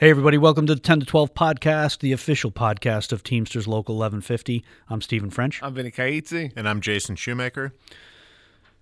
[0.00, 3.96] Hey, everybody, welcome to the 10 to 12 podcast, the official podcast of Teamsters Local
[3.96, 4.64] 1150.
[4.88, 5.60] I'm Stephen French.
[5.60, 6.52] I'm Vinny Caizzi.
[6.54, 7.72] And I'm Jason Shoemaker.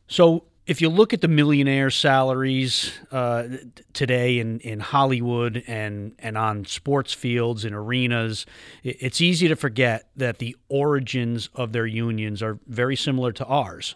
[0.08, 3.44] So, if you look at the millionaire salaries uh,
[3.94, 8.44] today in, in Hollywood and, and on sports fields and arenas,
[8.82, 13.94] it's easy to forget that the origins of their unions are very similar to ours.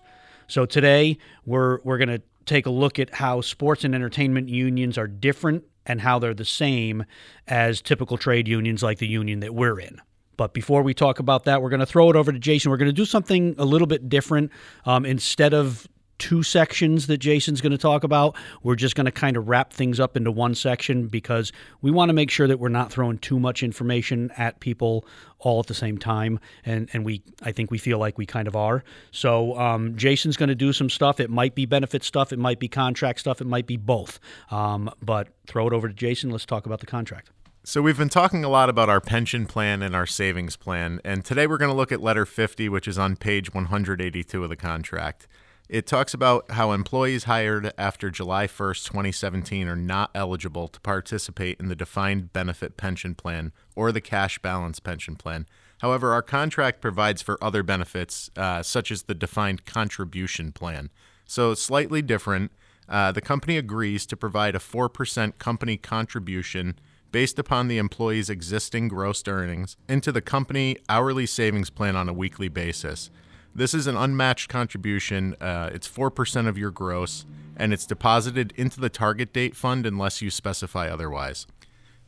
[0.48, 4.96] So, today we're, we're going to take a look at how sports and entertainment unions
[4.96, 7.04] are different and how they're the same
[7.46, 10.00] as typical trade unions like the union that we're in.
[10.36, 12.70] But before we talk about that, we're going to throw it over to Jason.
[12.70, 14.50] We're going to do something a little bit different.
[14.86, 15.86] Um, instead of
[16.20, 18.36] two sections that Jason's going to talk about.
[18.62, 22.10] We're just going to kind of wrap things up into one section because we want
[22.10, 25.04] to make sure that we're not throwing too much information at people
[25.40, 26.38] all at the same time.
[26.64, 28.84] And, and we, I think we feel like we kind of are.
[29.10, 31.18] So um, Jason's going to do some stuff.
[31.18, 34.20] It might be benefit stuff, it might be contract stuff, it might be both.
[34.50, 36.30] Um, but throw it over to Jason.
[36.30, 37.30] Let's talk about the contract.
[37.62, 41.26] So, we've been talking a lot about our pension plan and our savings plan, and
[41.26, 44.56] today we're going to look at letter 50, which is on page 182 of the
[44.56, 45.28] contract.
[45.70, 51.60] It talks about how employees hired after July 1st, 2017 are not eligible to participate
[51.60, 55.46] in the defined benefit pension plan or the cash balance pension plan.
[55.78, 60.90] However, our contract provides for other benefits, uh, such as the defined contribution plan.
[61.24, 62.50] So, slightly different.
[62.88, 66.80] Uh, the company agrees to provide a 4% company contribution
[67.12, 72.12] based upon the employee's existing gross earnings into the company hourly savings plan on a
[72.12, 73.08] weekly basis.
[73.54, 75.34] This is an unmatched contribution.
[75.40, 77.24] Uh, it's 4% of your gross,
[77.56, 81.46] and it's deposited into the target date fund unless you specify otherwise.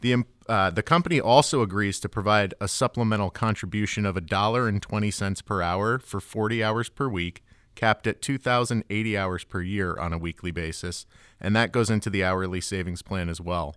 [0.02, 5.98] The, uh, the company also agrees to provide a supplemental contribution of $1.20 per hour
[5.98, 7.42] for 40 hours per week,
[7.74, 11.06] capped at 2,080 hours per year on a weekly basis,
[11.40, 13.74] and that goes into the hourly savings plan as well.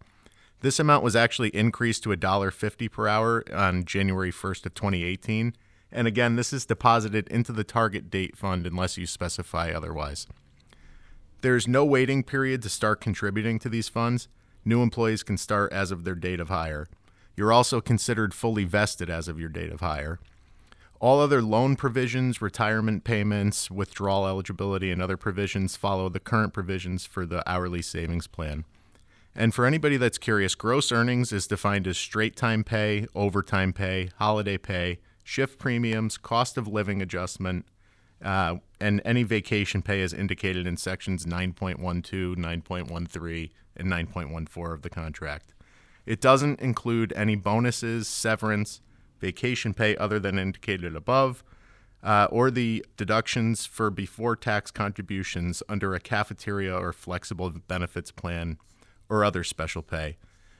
[0.61, 5.53] This amount was actually increased to $1.50 per hour on January 1st of 2018
[5.91, 10.27] and again, this is deposited into the target date fund unless you specify otherwise.
[11.41, 14.27] There's no waiting period to start contributing to these funds.
[14.63, 16.87] New employees can start as of their date of hire.
[17.37, 20.19] You're also considered fully vested as of your date of hire.
[20.99, 27.05] All other loan provisions, retirement payments, withdrawal eligibility, and other provisions follow the current provisions
[27.05, 28.63] for the hourly savings plan.
[29.35, 34.09] And for anybody that's curious, gross earnings is defined as straight time pay, overtime pay,
[34.17, 37.65] holiday pay, shift premiums, cost of living adjustment,
[38.23, 44.89] uh, and any vacation pay is indicated in sections 9.12, 9.13, and 9.14 of the
[44.89, 45.53] contract.
[46.05, 48.81] It doesn't include any bonuses, severance,
[49.19, 51.43] vacation pay other than indicated above,
[52.03, 58.59] uh, or the deductions for before tax contributions under a cafeteria or flexible benefits plan
[59.09, 60.17] or other special pay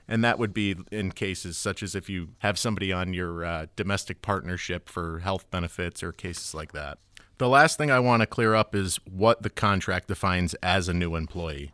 [0.08, 3.66] and that would be in cases such as if you have somebody on your uh,
[3.76, 6.98] domestic partnership for health benefits or cases like that.
[7.38, 10.94] The last thing I want to clear up is what the contract defines as a
[10.94, 11.72] new employee.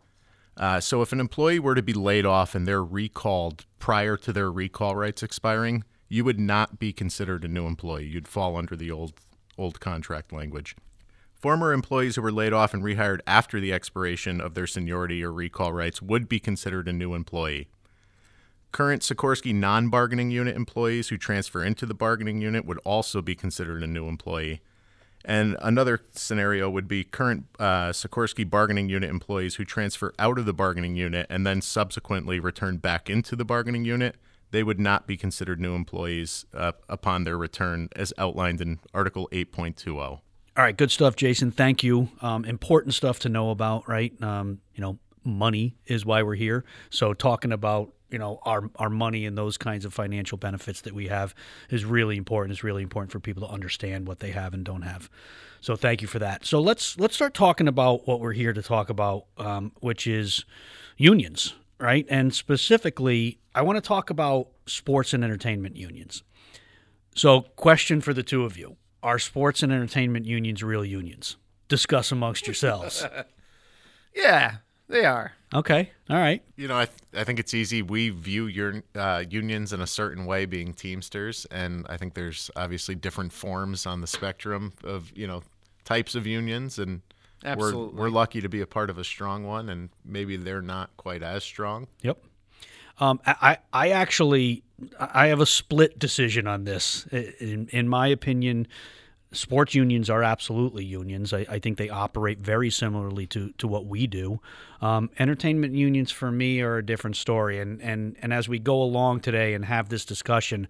[0.56, 4.32] Uh, so, if an employee were to be laid off and they're recalled prior to
[4.32, 8.06] their recall rights expiring, you would not be considered a new employee.
[8.06, 9.14] You'd fall under the old
[9.56, 10.76] old contract language.
[11.34, 15.32] Former employees who were laid off and rehired after the expiration of their seniority or
[15.32, 17.68] recall rights would be considered a new employee.
[18.72, 23.34] Current Sikorsky non bargaining unit employees who transfer into the bargaining unit would also be
[23.34, 24.62] considered a new employee.
[25.24, 30.46] And another scenario would be current uh, Sikorsky bargaining unit employees who transfer out of
[30.46, 34.16] the bargaining unit and then subsequently return back into the bargaining unit.
[34.50, 39.28] They would not be considered new employees uh, upon their return, as outlined in Article
[39.32, 39.96] 8.20.
[39.98, 40.20] All
[40.56, 41.50] right, good stuff, Jason.
[41.50, 42.10] Thank you.
[42.20, 44.12] Um, important stuff to know about, right?
[44.22, 46.64] Um, you know, money is why we're here.
[46.90, 50.92] So talking about you know our our money and those kinds of financial benefits that
[50.92, 51.34] we have
[51.70, 52.52] is really important.
[52.52, 55.08] It's really important for people to understand what they have and don't have.
[55.60, 56.44] So thank you for that.
[56.44, 60.44] So let's let's start talking about what we're here to talk about, um, which is
[60.96, 62.06] unions, right?
[62.08, 66.22] And specifically, I want to talk about sports and entertainment unions.
[67.14, 71.36] So, question for the two of you: Are sports and entertainment unions real unions?
[71.68, 73.06] Discuss amongst yourselves.
[74.14, 74.56] yeah,
[74.92, 75.32] they are.
[75.54, 75.90] Okay.
[76.08, 76.42] All right.
[76.56, 77.82] You know, I, th- I think it's easy.
[77.82, 82.50] We view your uh, unions in a certain way, being Teamsters, and I think there's
[82.56, 85.42] obviously different forms on the spectrum of you know
[85.84, 87.00] types of unions, and
[87.44, 87.94] Absolutely.
[87.94, 90.96] we're we're lucky to be a part of a strong one, and maybe they're not
[90.96, 91.88] quite as strong.
[92.02, 92.22] Yep.
[92.98, 94.62] Um, I I actually
[94.98, 97.06] I have a split decision on this.
[97.06, 98.68] In in my opinion,
[99.32, 101.32] sports unions are absolutely unions.
[101.32, 104.40] I, I, think they operate very similarly to, to what we do.
[104.80, 107.58] Um, entertainment unions for me are a different story.
[107.58, 110.68] And, and, and as we go along today and have this discussion,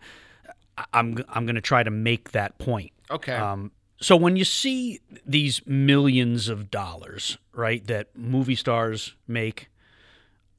[0.93, 2.93] I'm, I'm going to try to make that point.
[3.11, 3.35] Okay.
[3.35, 9.69] Um, so when you see these millions of dollars, right, that movie stars make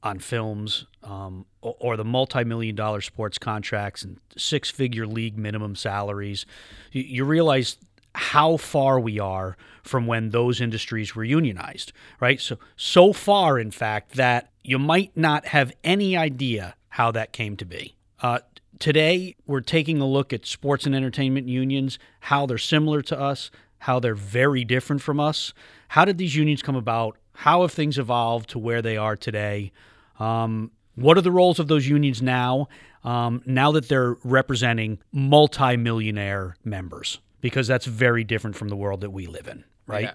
[0.02, 6.44] on films, um, or, or, the multi-million dollar sports contracts and six-figure league minimum salaries,
[6.92, 7.78] you, you realize
[8.14, 12.40] how far we are from when those industries were unionized, right?
[12.40, 17.56] So so far, in fact, that you might not have any idea how that came
[17.56, 17.94] to be.
[18.20, 18.38] Uh,
[18.78, 23.50] today, we're taking a look at sports and entertainment unions, how they're similar to us,
[23.80, 25.52] how they're very different from us.
[25.88, 27.18] How did these unions come about?
[27.34, 29.72] How have things evolved to where they are today?
[30.18, 32.68] Um, what are the roles of those unions now?
[33.02, 39.10] Um, now that they're representing multimillionaire members, because that's very different from the world that
[39.10, 40.14] we live in, right?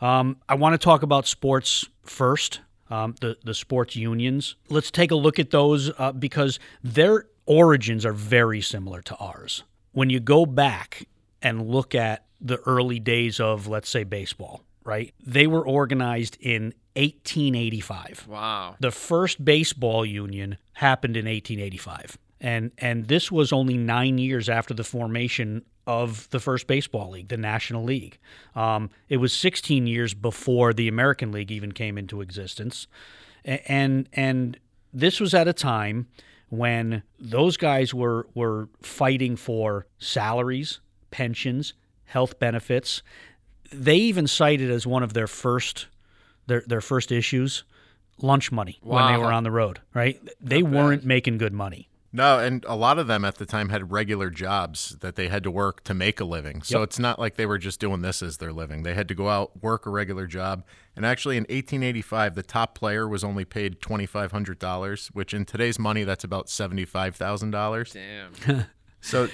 [0.00, 0.18] Yeah.
[0.18, 2.60] Um, I want to talk about sports first.
[2.90, 4.56] Um, the the sports unions.
[4.68, 9.62] Let's take a look at those uh, because their origins are very similar to ours.
[9.92, 11.06] When you go back
[11.40, 15.14] and look at the early days of, let's say, baseball, right?
[15.24, 18.26] They were organized in 1885.
[18.28, 18.74] Wow.
[18.80, 22.18] The first baseball union happened in 1885.
[22.40, 27.28] And and this was only 9 years after the formation of the first baseball league,
[27.28, 28.18] the National League.
[28.54, 32.86] Um, it was 16 years before the American League even came into existence,
[33.44, 34.58] and and
[34.92, 36.08] this was at a time
[36.48, 40.80] when those guys were were fighting for salaries,
[41.10, 41.74] pensions,
[42.04, 43.02] health benefits.
[43.72, 45.86] They even cited as one of their first
[46.46, 47.64] their their first issues
[48.22, 48.96] lunch money wow.
[48.96, 49.80] when they were on the road.
[49.94, 50.20] Right?
[50.40, 51.08] They Not weren't bad.
[51.08, 51.88] making good money.
[52.16, 55.42] No, and a lot of them at the time had regular jobs that they had
[55.42, 56.62] to work to make a living.
[56.62, 56.88] So yep.
[56.88, 58.84] it's not like they were just doing this as their living.
[58.84, 60.64] They had to go out, work a regular job.
[60.96, 66.04] And actually, in 1885, the top player was only paid $2,500, which in today's money,
[66.04, 67.92] that's about $75,000.
[67.92, 68.64] Damn.
[69.02, 69.28] so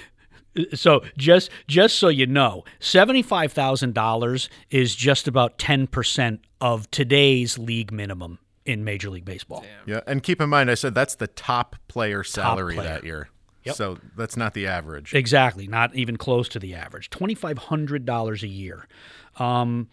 [0.73, 6.41] so just just so you know, seventy five thousand dollars is just about ten percent
[6.61, 9.61] of today's league minimum in Major League Baseball.
[9.61, 9.95] Damn.
[9.95, 12.93] Yeah, and keep in mind, I said that's the top player salary top player.
[12.95, 13.29] that year.
[13.63, 13.75] Yep.
[13.75, 15.13] So that's not the average.
[15.13, 17.09] Exactly, not even close to the average.
[17.09, 18.87] Twenty five hundred dollars a year.
[19.37, 19.89] Um,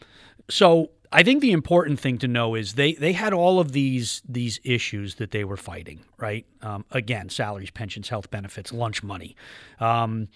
[0.48, 4.22] so I think the important thing to know is they they had all of these
[4.28, 6.00] these issues that they were fighting.
[6.18, 6.46] Right.
[6.62, 9.36] Um, again, salaries, pensions, health benefits, lunch money.
[9.78, 10.28] Um,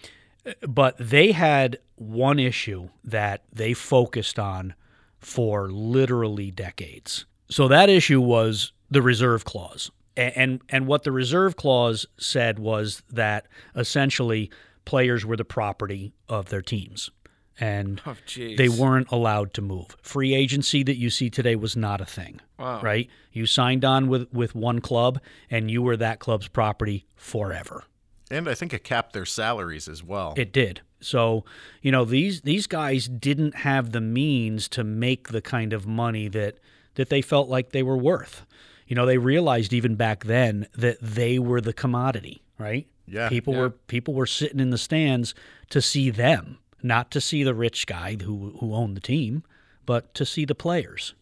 [0.61, 4.75] but they had one issue that they focused on
[5.19, 9.91] for literally decades so that issue was the reserve clause.
[10.17, 14.49] And and what the reserve clause said was that essentially
[14.85, 17.11] players were the property of their teams
[17.59, 19.95] and oh, they weren't allowed to move.
[20.01, 22.41] Free agency that you see today was not a thing.
[22.59, 22.81] Wow.
[22.81, 23.09] Right?
[23.31, 25.19] You signed on with with one club
[25.49, 27.83] and you were that club's property forever.
[28.31, 30.33] And I think it capped their salaries as well.
[30.35, 30.81] It did.
[30.99, 31.45] So,
[31.81, 36.27] you know, these these guys didn't have the means to make the kind of money
[36.29, 36.57] that
[36.95, 38.45] that they felt like they were worth.
[38.87, 42.87] You know, they realized even back then that they were the commodity, right?
[43.07, 43.29] Yeah.
[43.29, 43.59] People yeah.
[43.59, 45.33] were people were sitting in the stands
[45.69, 49.43] to see them, not to see the rich guy who who owned the team,
[49.85, 51.13] but to see the players.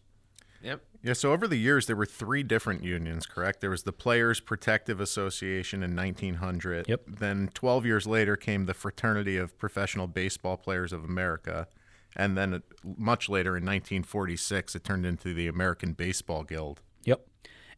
[0.62, 0.82] Yep.
[1.02, 3.60] Yeah, so over the years there were three different unions, correct?
[3.60, 6.88] There was the Players Protective Association in 1900.
[6.88, 7.02] Yep.
[7.06, 11.68] Then 12 years later came the Fraternity of Professional Baseball Players of America
[12.16, 16.80] and then much later in 1946 it turned into the American Baseball Guild.
[17.04, 17.26] Yep.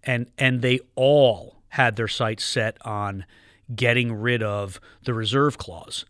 [0.04, 3.24] And and they all had their sights set on
[3.74, 6.04] getting rid of the reserve clause.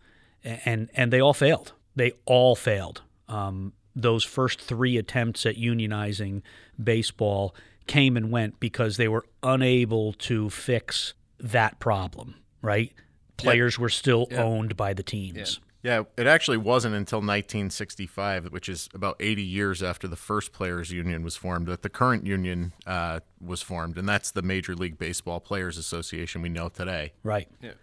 [0.45, 1.73] And and they all failed.
[1.95, 3.03] They all failed.
[3.29, 6.43] Um, those first three attempts at unionizing
[6.83, 7.55] baseball
[7.87, 12.93] came and went because they were unable to fix that problem, right?
[13.37, 13.81] Players yep.
[13.81, 14.41] were still yep.
[14.41, 15.61] owned by the teams.
[15.87, 20.91] Yeah, it actually wasn't until 1965, which is about 80 years after the first players'
[20.91, 24.99] union was formed, that the current union uh, was formed, and that's the Major League
[24.99, 27.13] Baseball Players Association we know today.
[27.23, 27.49] Right.
[27.63, 27.75] Yeah.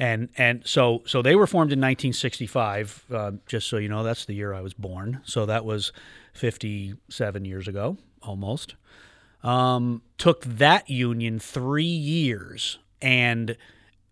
[0.00, 3.04] And and so so they were formed in 1965.
[3.08, 5.20] Uh, just so you know, that's the year I was born.
[5.24, 5.92] So that was
[6.32, 8.74] 57 years ago, almost.
[9.44, 13.56] Um, took that union three years and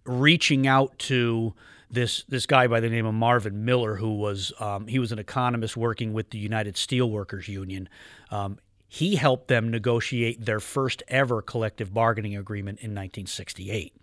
[0.05, 1.55] reaching out to
[1.93, 5.19] this this guy by the name of Marvin Miller, who was um, he was an
[5.19, 7.89] economist working with the United Steelworkers Union.
[8.31, 8.59] Um,
[8.89, 13.95] he helped them negotiate their first ever collective bargaining agreement in 1968.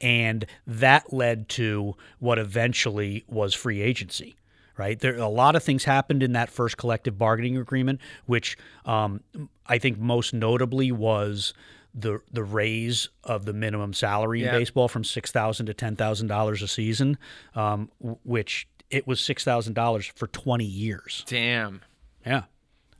[0.00, 4.36] And that led to what eventually was free agency,
[4.76, 4.98] right?
[4.98, 9.20] There a lot of things happened in that first collective bargaining agreement, which um,
[9.66, 11.54] I think most notably was
[11.98, 14.48] the the raise of the minimum salary Yeah.
[14.54, 17.16] in baseball from six thousand to ten thousand dollars a season,
[17.54, 21.24] um, which it was six thousand dollars for twenty years.
[21.26, 21.80] Damn.
[22.24, 22.42] Yeah.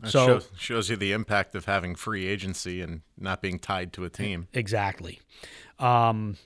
[0.00, 3.92] That So shows, shows you the impact of having free agency and not being tied
[3.94, 4.48] to a team.
[4.52, 5.20] exactly,
[5.78, 6.36] um,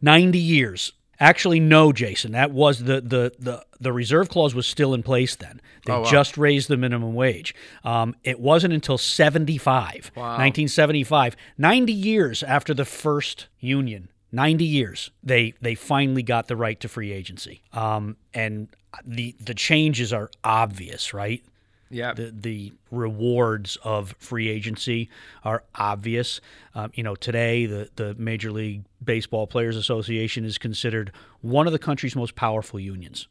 [0.00, 0.92] ninety years.
[1.22, 2.32] Actually, no, Jason.
[2.32, 5.60] That was the the the the reserve clause was still in place then.
[5.86, 6.10] They Oh, wow.
[6.10, 7.54] just raised the minimum wage.
[7.84, 10.22] Um, it wasn't until 75, Wow.
[10.38, 14.08] 1975, 90 years after the first union.
[14.32, 17.62] 90 years they they finally got the right to free agency.
[17.72, 18.68] Um, and
[19.06, 21.42] the the changes are obvious, right?
[21.92, 22.14] Yeah.
[22.14, 25.08] the the rewards of free agency
[25.44, 26.40] are obvious.
[26.74, 31.72] Um, you know, today the the Major League Baseball Players Association is considered one of
[31.72, 33.28] the country's most powerful unions.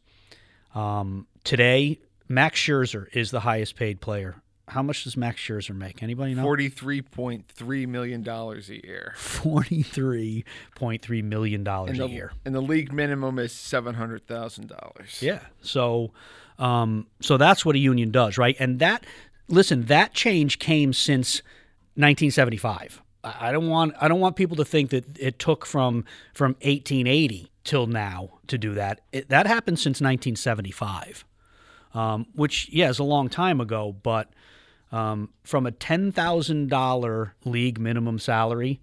[0.76, 2.00] Um, today,
[2.30, 4.36] Max Scherzer is the highest paid player.
[4.68, 6.02] How much does Max Scherzer make?
[6.02, 6.44] Anybody know?
[6.44, 9.14] Forty-three point three million dollars a year.
[9.18, 12.32] Forty-three point three million dollars a year.
[12.46, 15.22] and the league minimum is seven hundred thousand dollars.
[15.22, 15.40] Yeah.
[15.62, 16.12] So,
[16.62, 18.56] um, so that's what a union does, right?
[18.60, 19.04] And that,
[19.50, 21.42] listen, that change came since
[21.96, 23.02] 1975.
[23.24, 27.52] I don't want I don't want people to think that it took from from 1880
[27.64, 29.02] till now to do that.
[29.12, 31.24] It, that happened since 1975,
[31.94, 33.92] um, which yeah is a long time ago.
[33.92, 34.30] But
[34.92, 38.82] um, from a ten thousand dollar league minimum salary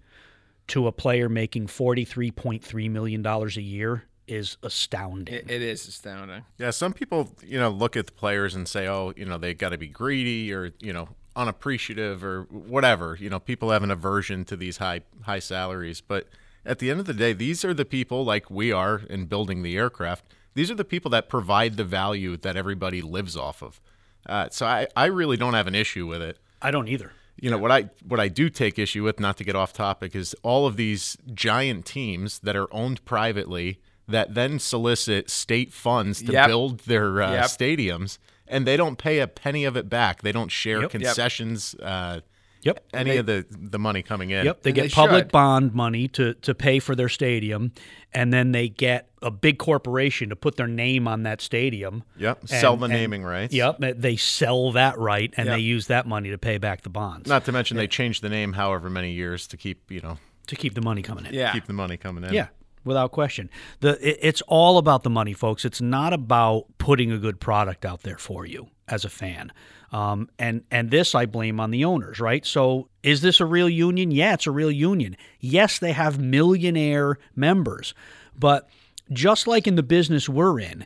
[0.67, 5.33] to a player making 43.3 million dollars a year is astounding.
[5.33, 6.45] It, it is astounding.
[6.57, 9.53] Yeah, some people, you know, look at the players and say, "Oh, you know, they
[9.53, 13.91] got to be greedy or, you know, unappreciative or whatever." You know, people have an
[13.91, 16.27] aversion to these high high salaries, but
[16.65, 19.63] at the end of the day, these are the people like we are in building
[19.63, 20.25] the aircraft.
[20.53, 23.79] These are the people that provide the value that everybody lives off of.
[24.25, 26.37] Uh, so I, I really don't have an issue with it.
[26.61, 27.13] I don't either.
[27.41, 30.13] You know what I what I do take issue with, not to get off topic,
[30.15, 33.79] is all of these giant teams that are owned privately
[34.09, 36.47] that then solicit state funds to Yep.
[36.47, 37.45] build their uh, Yep.
[37.45, 40.21] stadiums, and they don't pay a penny of it back.
[40.21, 40.93] They don't share Yep.
[40.93, 41.01] Yep.
[41.01, 42.21] concessions, uh,
[42.61, 42.83] Yep.
[42.93, 44.43] any of the the money coming in.
[44.45, 45.31] Yep, they And get they public should.
[45.31, 47.71] bond money to to pay for their stadium,
[48.13, 52.03] and then they get a big corporation to put their name on that stadium.
[52.17, 52.47] Yep.
[52.49, 53.53] Sell the and- naming rights.
[53.53, 55.55] Yep, they sell that right, and Yep.
[55.55, 58.29] they use that money to pay back the bonds Not to mention they change the
[58.29, 61.33] name however many years to keep you know to keep the money coming in.
[61.33, 61.53] Yeah.
[61.53, 62.33] keep the money coming in.
[62.33, 62.47] Yeah,
[62.89, 63.49] without question.
[63.79, 65.63] The it, it's all about the money, folks.
[65.63, 69.53] It's not about putting a good product out there for you as a fan.
[69.91, 72.45] Um, and and this I blame on the owners, right?
[72.45, 74.11] So is this a real union?
[74.11, 75.15] Yeah, it's a real union.
[75.39, 77.93] Yes, they have millionaire members,
[78.37, 78.67] but
[79.11, 80.85] just like in the business we're in,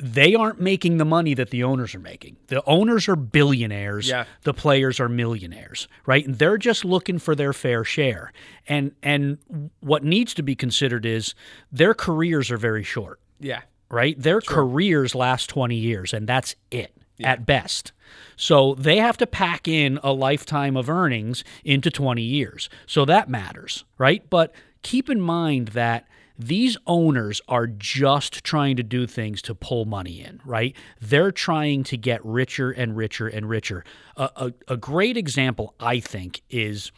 [0.00, 2.36] they aren't making the money that the owners are making.
[2.48, 4.08] The owners are billionaires.
[4.08, 4.24] Yeah.
[4.42, 6.26] The players are millionaires, right?
[6.26, 8.32] And they're just looking for their fair share.
[8.66, 9.38] And and
[9.80, 11.34] what needs to be considered is
[11.70, 13.60] their careers are very short, Yeah.
[13.90, 14.20] right?
[14.20, 16.92] Their careers last 20 years and that's it
[17.22, 17.92] at best.
[18.36, 22.68] So they have to pack in a lifetime of earnings into 20 years.
[22.86, 24.28] So that matters, right?
[24.30, 26.06] But keep in mind that
[26.38, 30.74] these owners are just trying to do things to pull money in, right?
[31.00, 33.84] They're trying to get richer and richer and richer.
[34.16, 36.92] A, a, a great example, I think, is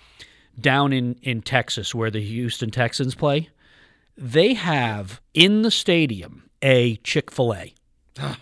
[0.60, 3.48] down in, in Texas where the Houston Texans play.
[4.16, 7.74] They have in the stadium a Chick fil A.
[8.18, 8.38] Ah,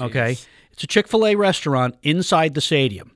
[0.00, 0.36] okay.
[0.72, 3.12] It's a Chick fil A restaurant inside the stadium.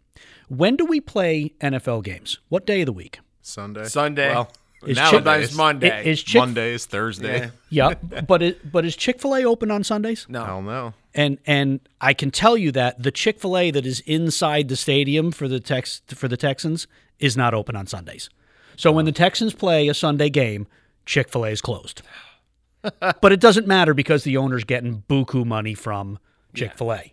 [0.49, 2.39] When do we play NFL games?
[2.49, 3.19] What day of the week?
[3.43, 3.85] Sunday.
[3.85, 4.29] Sunday.
[4.31, 4.51] Well,
[4.87, 5.11] Is nowadays,
[5.51, 5.91] Sometimes Monday.
[5.91, 7.51] I- Is Chick Mondays, Thursday.
[7.71, 7.95] Yeah.
[8.11, 10.27] Yeah, but it, but is Chick Fil A open on Sundays?
[10.29, 10.45] no.
[10.45, 10.95] Hell no.
[11.15, 14.77] And and I can tell you that the Chick Fil A that is inside the
[14.77, 16.87] stadium for the Tex for the Texans
[17.19, 18.29] is not open on Sundays.
[18.77, 20.67] So when the Texans play a Sunday game,
[21.07, 22.03] Chick Fil A is closed.
[23.01, 26.19] but it doesn't matter because the owner's getting buku money from
[26.55, 27.13] Chick Fil A.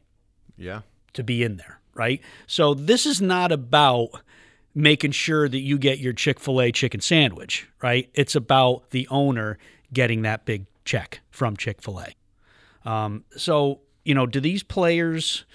[0.58, 0.82] Yeah.
[1.14, 2.22] to be in there, right?
[2.48, 4.10] So this is not about
[4.74, 8.10] making sure that you get your Chick-fil-A chicken sandwich, right?
[8.14, 9.58] It's about the owner
[9.94, 12.90] getting that big check from Chick-fil-A.
[12.90, 15.46] Um, so, you know, do these players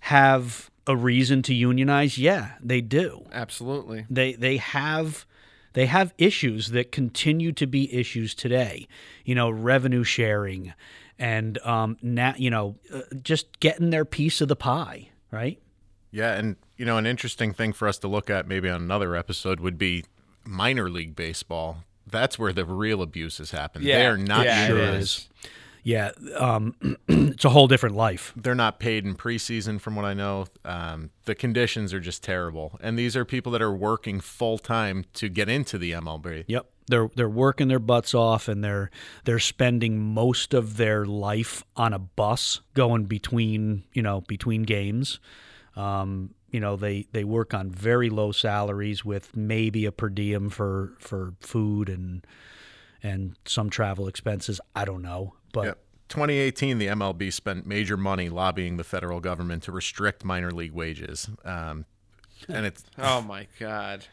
[0.00, 2.18] have a reason to unionize?
[2.18, 3.26] Yeah, they do.
[3.32, 4.06] Absolutely.
[4.08, 5.26] They they have
[5.74, 8.86] they have issues that continue to be issues today.
[9.24, 10.72] You know, revenue sharing,
[11.18, 15.60] and um, na- you know, uh, just getting their piece of the pie, right?
[16.10, 19.14] Yeah, and you know, an interesting thing for us to look at maybe on another
[19.14, 20.04] episode would be
[20.44, 21.84] minor league baseball.
[22.08, 23.84] That's where the real abuses happen.
[23.84, 23.98] Yeah.
[23.98, 24.78] They're not Yeah, sure.
[24.80, 24.96] Is.
[24.96, 25.28] is.
[25.84, 26.74] Yeah, um,
[27.08, 28.32] it's a whole different life.
[28.34, 30.46] They're not paid in preseason, from what I know.
[30.64, 35.04] Um, the conditions are just terrible, and these are people that are working full time
[35.14, 36.44] to get into the MLB.
[36.48, 36.66] Yep.
[36.88, 38.90] They're they're working their butts off and they're
[39.24, 45.20] they're spending most of their life on a bus going between you know between games.
[45.76, 50.48] Um, you know they, they work on very low salaries with maybe a per diem
[50.50, 52.24] for, for food and
[53.02, 54.60] and some travel expenses.
[54.76, 55.78] I don't know, but Yep.
[56.08, 61.28] 2018, the MLB spent major money lobbying the federal government to restrict minor league wages.
[61.44, 61.86] Um,
[62.48, 64.04] and it's Oh my God.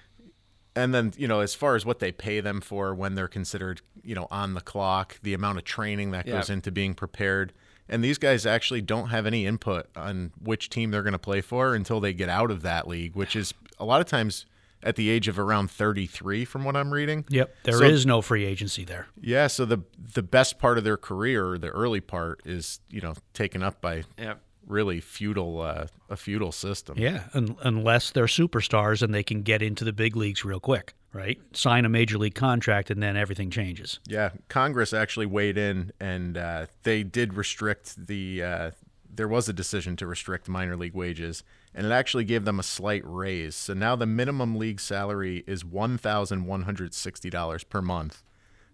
[0.75, 3.81] and then you know as far as what they pay them for when they're considered
[4.01, 7.51] you know on the clock the amount of training that goes into being prepared
[7.89, 11.41] and these guys actually don't have any input on which team they're going to play
[11.41, 14.45] for until they get out of that league which is a lot of times
[14.81, 18.21] at the age of around 33 from what i'm reading yep, there is So- no
[18.21, 19.07] free agency there.
[19.19, 19.79] yeah so the
[20.13, 24.03] the best part of their career the early part is you know taken up by
[24.17, 24.41] Yep.
[24.69, 29.61] Really feudal uh, a feudal system Yeah, un- unless they're superstars and they can get
[29.61, 31.39] into the big leagues real quick, right?
[31.53, 33.99] Sign a major league contract and then everything changes.
[34.07, 38.43] Yeah, Congress actually weighed in, and uh, they did restrict the.
[38.43, 38.71] Uh,
[39.13, 41.43] there was a decision to restrict minor league wages,
[41.75, 43.55] and it actually gave them a slight raise.
[43.55, 48.23] So now the minimum league salary is one thousand one hundred sixty dollars per month,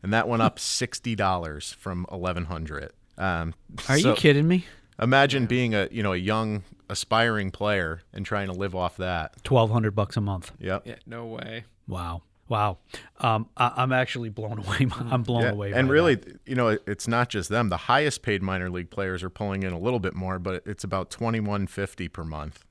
[0.04, 2.92] and that went up sixty dollars from eleven hundred.
[3.18, 3.54] Um,
[3.88, 4.66] Are so you kidding me?
[5.02, 9.44] Imagine being a you know a young aspiring player and trying to live off that.
[9.44, 10.52] Twelve hundred bucks a month.
[10.60, 10.84] Yep.
[10.86, 10.96] Yeah.
[11.06, 11.66] No way.
[11.88, 12.78] Wow, wow.
[13.20, 14.88] Um, I- I'm actually blown away.
[15.10, 15.72] I'm blown Yeah, away.
[15.74, 16.40] and by really, that.
[16.46, 17.70] you know, it- it's not just them.
[17.70, 20.84] The highest paid minor league players are pulling in a little bit more, but it's
[20.84, 22.66] about twenty one fifty per month.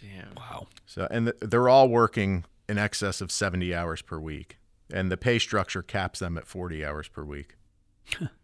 [0.00, 0.34] Damn.
[0.36, 0.66] wow.
[0.86, 4.58] So, and th- they're all working in excess of seventy hours per week,
[4.92, 7.54] and the pay structure caps them at forty hours per week.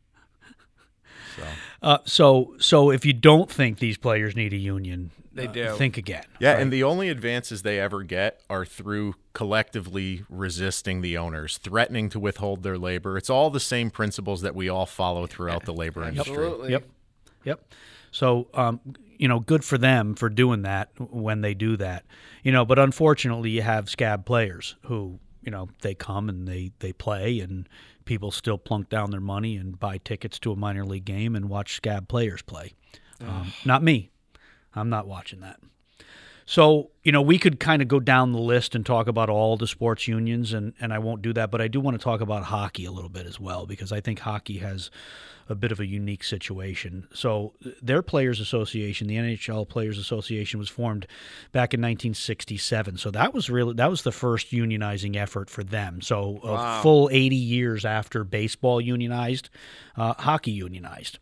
[1.36, 1.42] so,
[1.82, 5.74] Uh, so, so if you don't think these players need a union, They uh, do.
[5.76, 6.24] think again.
[6.38, 12.08] yeah, and the only advances they ever get are through collectively resisting the owners, threatening
[12.10, 13.16] to withhold their labor.
[13.16, 16.32] It's all the same principles that we all follow throughout the labor industry.
[16.34, 16.70] Absolutely.
[16.72, 16.84] Yep.
[17.44, 17.72] Yep.
[18.12, 18.80] So, um,
[19.18, 22.04] you know, good for them for doing that when they do that.
[22.42, 26.72] You know, but unfortunately, you have scab players who, you know, they come and they
[26.80, 27.68] they play, and
[28.10, 31.48] people still plunk down their money and buy tickets to a minor league game and
[31.48, 32.72] watch scab players play.
[33.20, 34.10] Um, not me.
[34.74, 35.60] I'm not watching that.
[36.46, 39.56] So, you know, we could kind of go down the list and talk about all
[39.56, 42.20] the sports unions, and, and I won't do that, but I do want to talk
[42.20, 44.90] about hockey a little bit as well, because I think hockey has
[45.48, 47.08] a bit of a unique situation.
[47.12, 51.06] So, their Players Association, the NHL Players Association, was formed
[51.52, 52.98] back in 1967.
[52.98, 56.00] So, that was really that was the first unionizing effort for them.
[56.02, 59.50] So, a full 80 years after baseball unionized,
[59.96, 61.18] uh, hockey unionized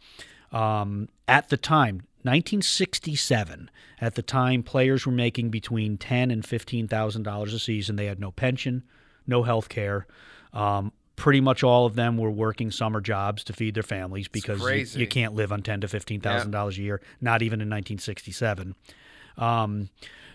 [0.53, 6.89] um, at the time 1967 at the time players were making between 10 and 15
[6.89, 7.97] thousand dollars a season.
[7.97, 8.85] They had no pension
[9.29, 10.07] no health care.
[10.53, 14.61] Um, pretty much all of them were working summer jobs to feed their families because
[14.95, 17.69] you, you can't live on 10 to 15 thousand dollars a year not even in
[17.69, 18.75] 1967
[19.37, 19.89] um,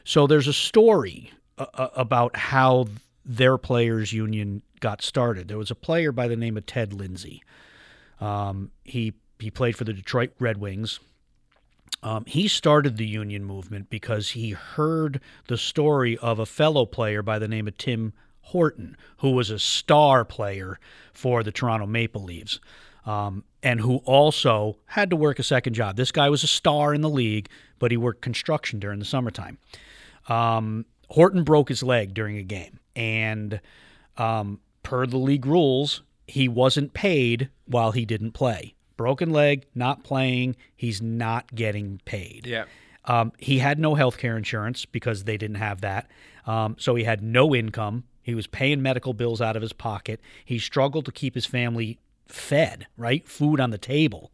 [0.03, 2.85] so there's a story uh, uh, about how
[3.25, 5.47] their players union got started.
[5.47, 7.41] There was a player by the name of ted lindsay.
[8.19, 10.99] Um, he he played for the Detroit Red Wings.
[12.03, 17.23] Um, he started the union movement because he heard the story of a fellow player
[17.23, 18.11] by the name of Tim
[18.41, 20.79] Horton, who was a star player
[21.13, 22.59] for the Toronto Maple Leafs,
[23.05, 25.95] um, and who also had to work a second job.
[25.95, 27.47] This guy was a star in the league,
[27.79, 29.57] but he worked construction during the summertime.
[30.27, 33.61] Um, Horton broke his leg during a game, and
[34.17, 38.75] um, per the league rules, he wasn't paid while he didn't play.
[38.97, 42.45] Broken leg, not playing, he's not getting paid.
[42.47, 42.65] Yeah.
[43.05, 46.09] Um, he had no health care insurance because they didn't have that.
[46.45, 48.03] Um, so he had no income.
[48.21, 50.21] He was paying medical bills out of his pocket.
[50.45, 53.27] He struggled to keep his family fed, right?
[53.27, 54.31] Food on the table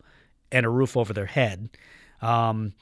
[0.51, 1.69] and a roof over their head.
[2.21, 2.73] Um,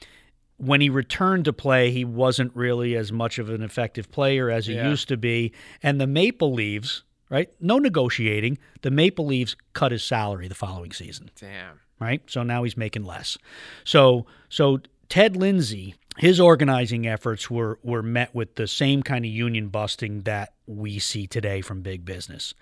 [0.58, 4.66] when he returned to play, he wasn't really as much of an effective player as
[4.66, 4.88] he Yeah.
[4.90, 5.52] used to be.
[5.82, 7.50] And the Maple Leafs, right?
[7.60, 8.58] No negotiating.
[8.82, 11.80] The Maple Leafs cut his salary the following season Damn.
[12.00, 12.22] right?
[12.26, 13.38] So now he's making less.
[13.84, 19.30] So so Ted Lindsay, his organizing efforts were were met with the same kind of
[19.30, 22.54] union busting that we see today from big business,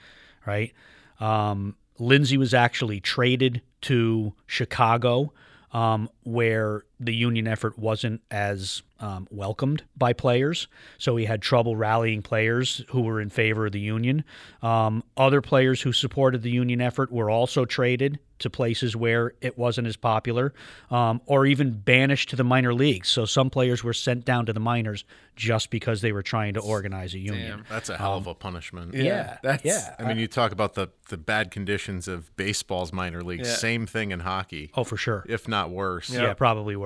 [0.47, 0.73] right?
[1.21, 5.33] Um, Lindsay was actually traded to Chicago,
[5.73, 10.69] um, where the union effort wasn't as um, welcomed by players.
[10.97, 14.25] So he had trouble rallying players who were in favor of the union.
[14.63, 19.57] Um, other players who supported the union effort were also traded to places where it
[19.59, 20.53] wasn't as popular
[20.91, 23.09] um, or even banished to the minor leagues.
[23.09, 25.05] So some players were sent down to the minors
[25.37, 27.59] just because they were trying to organize a union.
[27.59, 27.65] Damn.
[27.69, 28.95] That's a hell of a punishment.
[28.95, 29.39] Yeah.
[29.43, 29.95] that's- yeah.
[29.99, 33.49] I mean, you talk about the, the bad conditions of baseball's minor leagues.
[33.49, 33.55] Yeah.
[33.55, 35.25] Same thing in hockey, Oh, for sure.
[35.29, 36.09] if not worse.
[36.11, 36.86] Yeah, probably worse.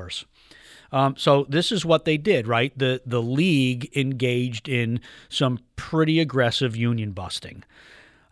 [0.92, 2.76] Um, so this is what they did, right?
[2.76, 7.64] The the league engaged in some pretty aggressive union busting.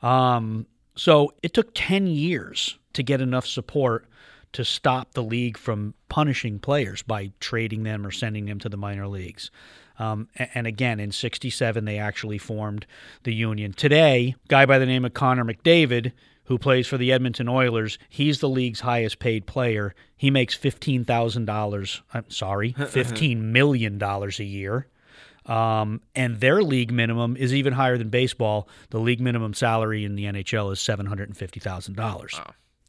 [0.03, 4.07] Um, so it took ten years to get enough support
[4.53, 8.77] to stop the league from punishing players by trading them or sending them to the
[8.77, 9.51] minor leagues.
[9.99, 12.87] Um, and again, in '67, they actually formed
[13.23, 13.73] the union.
[13.73, 16.13] Today, guy by the name of Connor McDavid,
[16.49, 19.95] who plays for the Edmonton Oilers, he's the league's highest paid player.
[20.17, 22.03] He makes fifteen thousand dollars.
[22.13, 24.89] I'm sorry, fifteen million dollars a year.
[25.47, 28.69] Um, and their league minimum is even higher than baseball.
[28.91, 32.39] The league minimum salary in the NHL is seven hundred and fifty thousand dollars.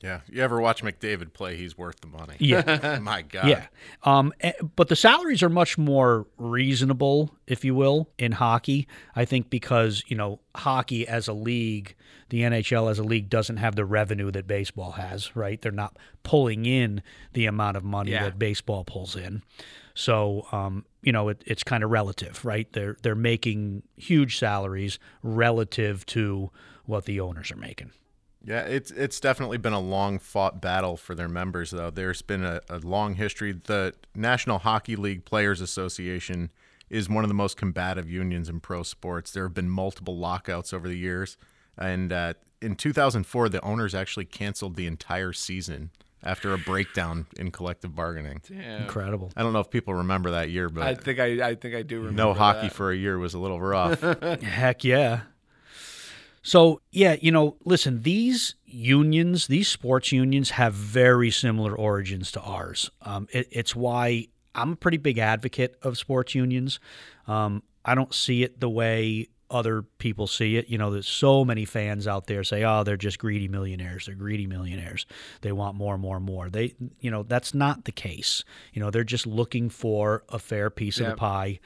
[0.01, 0.21] Yeah.
[0.31, 1.57] You ever watch McDavid play?
[1.57, 2.35] He's worth the money.
[2.39, 2.99] Yeah.
[3.01, 3.47] My God.
[3.47, 3.65] Yeah.
[4.03, 8.88] Um, eh, but the salaries are much more reasonable, if you will, in hockey.
[9.15, 11.95] I think because, you know, hockey as a league,
[12.29, 15.62] the NHL as a league doesn't have the revenue that baseball has, right?
[15.62, 17.01] They're not pulling in
[17.33, 18.23] the amount of money Yeah.
[18.23, 19.43] that baseball pulls in.
[19.95, 22.71] So, um, you know, it, it's kind of relative, right?
[22.71, 26.51] They're they're making huge salaries relative to
[26.85, 27.91] what the owners are making.
[28.43, 31.89] Yeah, it's it's definitely been a long fought battle for their members though.
[31.89, 33.52] There's been a, a long history.
[33.52, 36.49] The National Hockey League Players Association
[36.89, 39.32] is one of the most combative unions in pro sports.
[39.32, 41.38] There have been multiple lockouts over the years,
[41.78, 45.91] and uh, in 2004, the owners actually canceled the entire season
[46.23, 48.41] after a breakdown in collective bargaining.
[48.47, 48.84] Damn.
[48.84, 49.32] Incredible.
[49.36, 51.82] I don't know if people remember that year, but I think I, I think I
[51.82, 52.17] do remember.
[52.21, 52.73] no hockey that.
[52.73, 54.02] for a year was a little rough.
[54.41, 55.21] Heck yeah.
[56.41, 62.41] So, yeah, you know, listen, these unions, these sports unions have very similar origins to
[62.41, 62.89] ours.
[63.02, 66.80] Um, it, it's why I'm a pretty big advocate of sports unions.
[67.28, 70.69] Um, I don't see it the way other people see it.
[70.69, 74.06] You know, there's so many fans out there say, "Oh, they're just greedy millionaires.
[74.06, 75.06] They're greedy millionaires.
[75.41, 78.43] They want more and more and more." They, you know, that's not the case.
[78.73, 81.60] You know, they're just looking for a fair piece of the pie.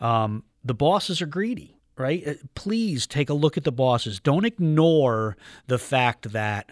[0.00, 2.26] Um, the bosses are greedy, right?
[2.26, 4.20] Uh, Please take a look at the bosses.
[4.20, 6.70] Don't ignore the fact that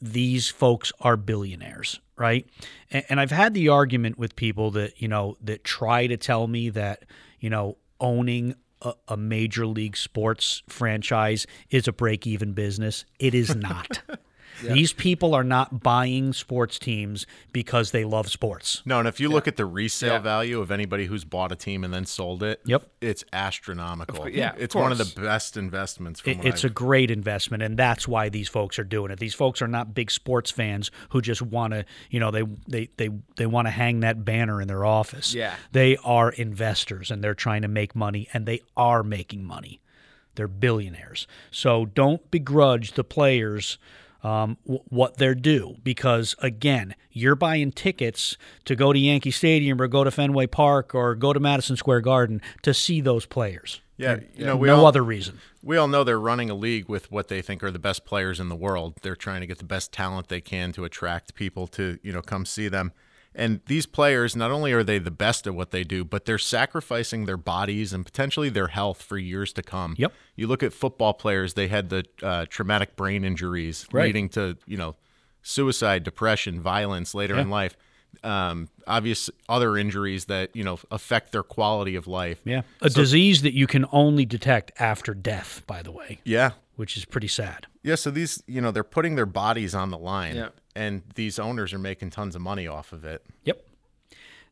[0.00, 2.46] these folks are billionaires, right?
[2.90, 6.46] And, and I've had the argument with people that you know that try to tell
[6.46, 7.04] me that
[7.40, 13.04] you know owning a, a major league sports franchise is a break-even business.
[13.18, 14.02] It is not.
[14.62, 18.82] These people are not buying sports teams because they love sports.
[18.84, 20.18] No, and if you look at the resale Yeah.
[20.18, 22.88] value of anybody who's bought a team and then sold it, Yep.
[23.00, 24.16] it's astronomical.
[24.16, 26.20] course- yeah, of it's one of the best investments.
[26.20, 29.18] From It, it's a I've- great investment, and that's why these folks are doing it.
[29.18, 32.88] These folks are not big sports fans who just want to, you know, they they
[32.96, 35.34] they they want to hang that banner in their office.
[35.34, 35.54] Yeah.
[35.72, 39.80] they are investors, and they're trying to make money, and they are making money.
[40.34, 41.26] They're billionaires.
[41.50, 43.78] So don't begrudge the players
[44.22, 49.80] um, w- what they're due because, again, you're buying tickets to go to Yankee Stadium
[49.80, 53.80] or go to Fenway Park or go to Madison Square Garden to see those players.
[53.98, 55.38] Yeah, you know, we no all, other reason.
[55.62, 58.38] we all know they're running a league with what they think are the best players
[58.38, 58.94] in the world.
[59.00, 62.20] They're trying to get the best talent they can to attract people to, you know,
[62.20, 62.92] come see them.
[63.38, 66.38] And these players, not only are they the best at what they do, but they're
[66.38, 69.94] sacrificing their bodies and potentially their health for years to come.
[69.98, 70.12] Yep.
[70.36, 74.06] You look at football players; they had the uh, traumatic brain injuries Right.
[74.06, 74.96] leading to, you know,
[75.42, 77.76] suicide, depression, violence later in life.
[78.24, 82.40] Um, obvious other injuries that you know affect their quality of life.
[82.44, 82.62] Yeah.
[82.80, 87.04] A disease that you can only detect after death, by the way, Yeah, which is
[87.04, 87.66] pretty sad.
[87.82, 90.48] Yeah, so these, you know, they're putting their bodies on the line, Yeah.
[90.76, 93.24] And these owners are making tons of money off of it.
[93.44, 93.66] Yep.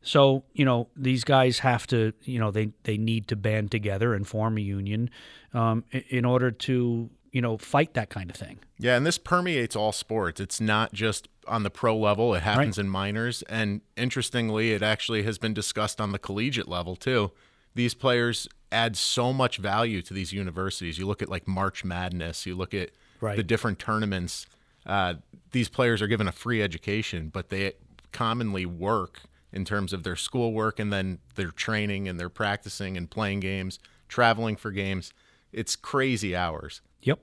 [0.01, 4.13] So, you know, these guys have to, you know, they, they need to band together
[4.13, 5.09] and form a union
[5.53, 8.59] um, in order to, you know, fight that kind of thing.
[8.77, 10.39] Yeah, and this permeates all sports.
[10.39, 15.23] It's not just on the pro level; it happens in minors, and interestingly, it actually
[15.23, 17.31] has been discussed on the collegiate level too.
[17.73, 20.97] These players add so much value to these universities.
[20.97, 23.37] You look at like March Madness, you look at Right.
[23.37, 24.45] the different tournaments.
[24.85, 25.15] Uh,
[25.51, 27.73] these players are given a free education, but they
[28.11, 29.21] commonly work
[29.51, 33.79] in terms of their schoolwork and then their training and their practicing and playing games,
[34.07, 35.13] traveling for games.
[35.51, 36.81] It's crazy hours.
[37.03, 37.19] Yep.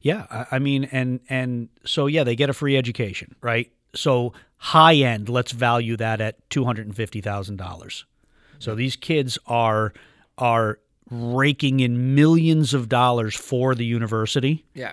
[0.00, 0.26] Yeah.
[0.30, 3.72] I, I mean, and and so yeah, they get a free education, right?
[3.94, 8.04] So high end, let's value that at two hundred and fifty thousand dollars.
[8.58, 9.92] So these kids are
[10.38, 10.78] are
[11.10, 14.92] raking in millions of dollars for the university Yeah.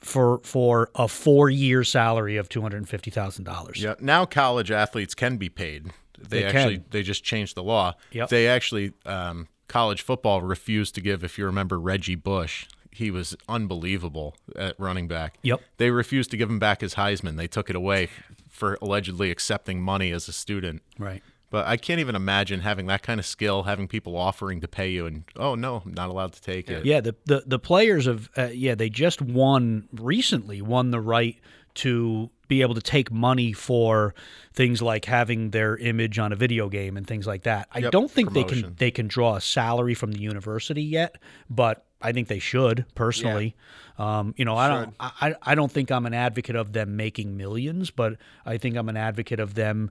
[0.00, 3.82] For for a four year salary of two hundred and fifty thousand dollars.
[3.82, 3.94] Yeah.
[4.00, 5.86] Now college athletes can be paid.
[6.18, 6.84] They, They actually can.
[6.90, 7.94] they just changed the law.
[8.12, 8.28] Yep.
[8.28, 11.22] They actually um, college football refused to give.
[11.22, 15.38] If you remember Reggie Bush, he was unbelievable at running back.
[15.42, 15.60] Yep.
[15.76, 17.36] They refused to give him back his Heisman.
[17.36, 18.08] They took it away
[18.48, 20.82] for allegedly accepting money as a student.
[20.98, 21.22] Right.
[21.50, 24.90] But I can't even imagine having that kind of skill, having people offering to pay
[24.90, 26.84] you, and oh no, I'm not allowed to take it.
[26.84, 31.38] Yeah, the the, the players of uh, yeah they just won recently won the right
[31.74, 34.14] to be able to take money for
[34.52, 37.68] things like having their image on a video game and things like that.
[37.72, 41.16] I don't think they can they can draw a salary from the university yet,
[41.48, 43.56] but I think they should personally.
[43.98, 47.36] Um, you know, I don't I, I don't think I'm an advocate of them making
[47.36, 49.90] millions, but I think I'm an advocate of them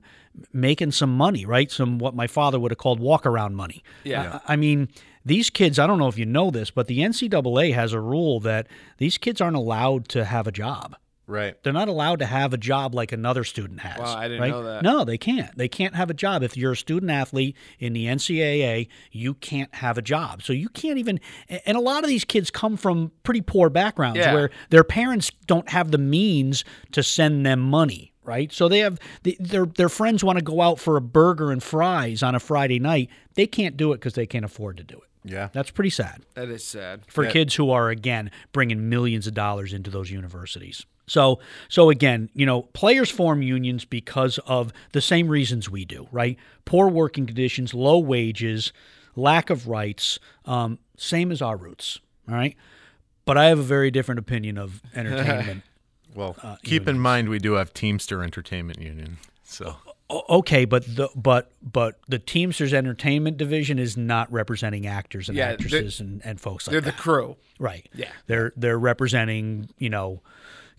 [0.52, 1.70] making some money, right?
[1.70, 3.82] Some what my father would have called walk around money.
[4.04, 4.40] Yeah.
[4.46, 4.88] I, I mean,
[5.24, 8.40] these kids, I don't know if you know this, but the NCAA has a rule
[8.40, 8.66] that
[8.96, 10.96] these kids aren't allowed to have a job.
[11.28, 11.62] Right.
[11.62, 13.98] They're not allowed to have a job like another student has.
[13.98, 14.50] Wow, I didn't right?
[14.50, 14.82] know that.
[14.82, 15.56] No, they can't.
[15.58, 16.42] They can't have a job.
[16.42, 20.42] If you're a student athlete in the NCAA, you can't have a job.
[20.42, 21.20] So you can't even.
[21.66, 24.32] And a lot of these kids come from pretty poor backgrounds Yeah.
[24.32, 28.12] where their parents don't have the means to send them money.
[28.24, 31.50] Right, so they have the, their their friends want to go out for a burger
[31.50, 33.08] and fries on a Friday night.
[33.36, 35.30] They can't do it because they can't afford to do it.
[35.32, 35.48] Yeah.
[35.54, 37.02] That's pretty sad That is sad.
[37.06, 37.30] for Yeah.
[37.30, 40.84] kids who are again bringing millions of dollars into those universities.
[41.08, 46.08] So so again, you know, players form unions because of the same reasons we do,
[46.12, 46.36] right?
[46.64, 48.72] Poor working conditions, low wages,
[49.16, 52.56] lack of rights, um, same as our roots, all right?
[53.24, 55.62] But I have a very different opinion of entertainment.
[56.14, 59.18] Well, Uh, keep in mind we do have Teamster Entertainment Union.
[59.44, 59.76] So
[60.10, 65.48] okay, but the but but the Teamsters Entertainment Division is not representing actors and Yeah,
[65.48, 66.80] actresses and, and folks like that.
[66.82, 67.36] They're the crew.
[67.58, 67.88] Right.
[67.94, 68.10] Yeah.
[68.26, 70.22] They're they're representing, you know,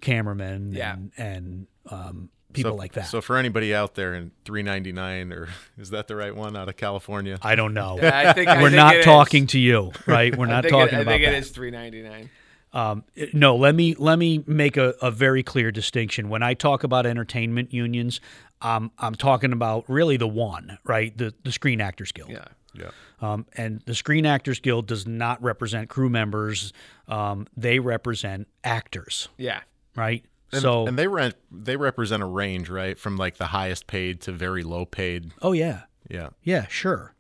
[0.01, 0.93] cameramen Yeah.
[0.93, 3.07] and, and um, people so, like that.
[3.07, 6.77] So for anybody out there in 399 or is that the right one out of
[6.77, 7.38] California?
[7.41, 7.97] I don't know.
[8.01, 9.05] I think We're think not it is.
[9.05, 10.35] talking to you, right?
[10.35, 11.33] We're not think talking it, I about think that.
[11.33, 12.29] it is three ninety nine.
[12.71, 16.29] Um, it- no, let me let me make a, a very clear distinction.
[16.29, 18.21] When I talk about entertainment unions,
[18.62, 21.15] um, I'm talking about really the one, right?
[21.17, 22.29] The the Screen Actors Guild.
[22.29, 22.45] Yeah.
[22.75, 22.91] Yeah.
[23.19, 26.71] Um, and the Screen Actors Guild does not represent crew members.
[27.07, 29.62] Um, they represent actors, Yeah.
[29.95, 30.23] Right?
[30.52, 32.97] And, so, and they rent they represent a range, right?
[32.97, 35.32] From like the highest paid to very low paid.
[35.41, 36.30] oh yeah, Yeah.
[36.43, 37.13] Yeah, sure.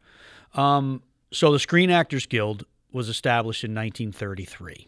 [0.55, 4.87] Um, so the Screen Actors Guild was established in 1933.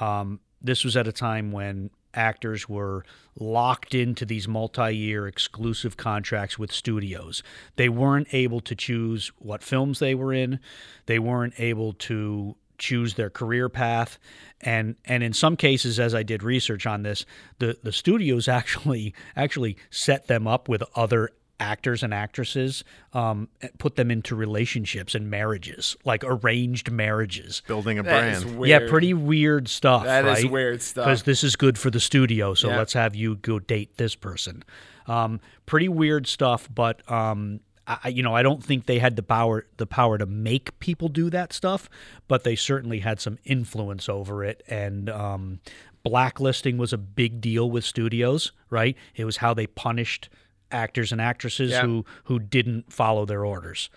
[0.00, 3.04] Um, this was at a time when actors were
[3.38, 7.42] locked into these multi-year exclusive contracts with studios.
[7.76, 10.60] They weren't able to choose what films they were in.
[11.06, 14.18] They weren't able to choose their career path
[14.60, 17.26] and and in some cases as I did research on this
[17.58, 23.96] the the studios actually actually set them up with other actors and actresses um, put
[23.96, 28.66] them into relationships and marriages like arranged marriages Building a That is brand.
[28.66, 30.52] yeah pretty weird stuff That is right?
[30.52, 31.06] weird stuff.
[31.06, 32.78] because this is good for the studio so Yeah.
[32.78, 34.62] let's have you go date this person
[35.08, 37.58] um, pretty weird stuff but um,
[37.88, 40.78] I, I- you know I don't think they had the power the power to make
[40.78, 41.88] people do that stuff
[42.28, 45.60] but they certainly had some influence over it and um,
[46.04, 50.28] blacklisting was a big deal with studios right it was how they punished
[50.70, 51.82] actors and actresses Yeah.
[51.82, 53.88] who who didn't follow their orders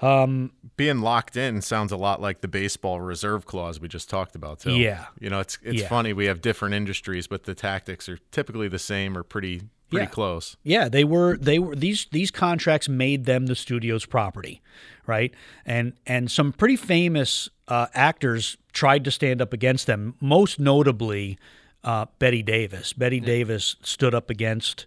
[0.00, 4.60] Being locked in sounds a lot like the baseball reserve clause we just talked about
[4.60, 4.72] too.
[4.72, 5.06] Yeah.
[5.20, 5.88] You know, it's it's Yeah.
[5.88, 10.04] funny we have different industries, but the tactics are typically the same or pretty pretty
[10.04, 10.10] Yeah.
[10.10, 10.56] close.
[10.62, 14.60] Yeah, they were they were these these contracts made them the studio's property,
[15.06, 15.32] right?
[15.66, 20.14] And and some pretty famous uh, actors tried to stand up against them.
[20.20, 21.38] Most notably,
[21.84, 22.92] uh, Bette Davis.
[22.92, 24.86] Bette Davis stood up against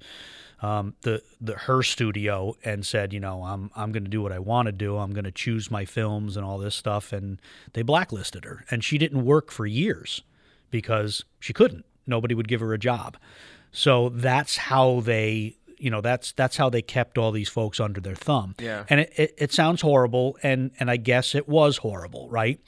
[0.62, 4.32] um, the the her studio and said, you know, I'm I'm going to do what
[4.32, 4.98] I want to do.
[4.98, 7.12] I'm going to choose my films and all this stuff.
[7.14, 7.40] And
[7.74, 10.22] they blacklisted her, and she didn't work for years
[10.72, 11.86] because she couldn't.
[12.08, 13.18] Nobody would give her a job.
[13.74, 18.00] So that's how they, you know, that's that's how they kept all these folks under
[18.00, 18.56] their thumb.
[18.60, 18.86] Yeah.
[18.90, 22.62] And it, it, it sounds horrible, and and I guess it was horrible, right?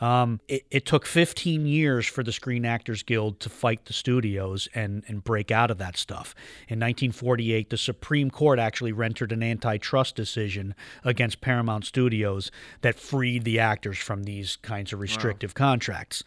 [0.00, 4.68] Um, it, it took 15 years for the Screen Actors Guild to fight the studios
[4.74, 6.34] and, and break out of that stuff.
[6.68, 13.44] In 1948, the Supreme Court actually rendered an antitrust decision against Paramount Studios that freed
[13.44, 16.24] the actors from these kinds of restrictive contracts.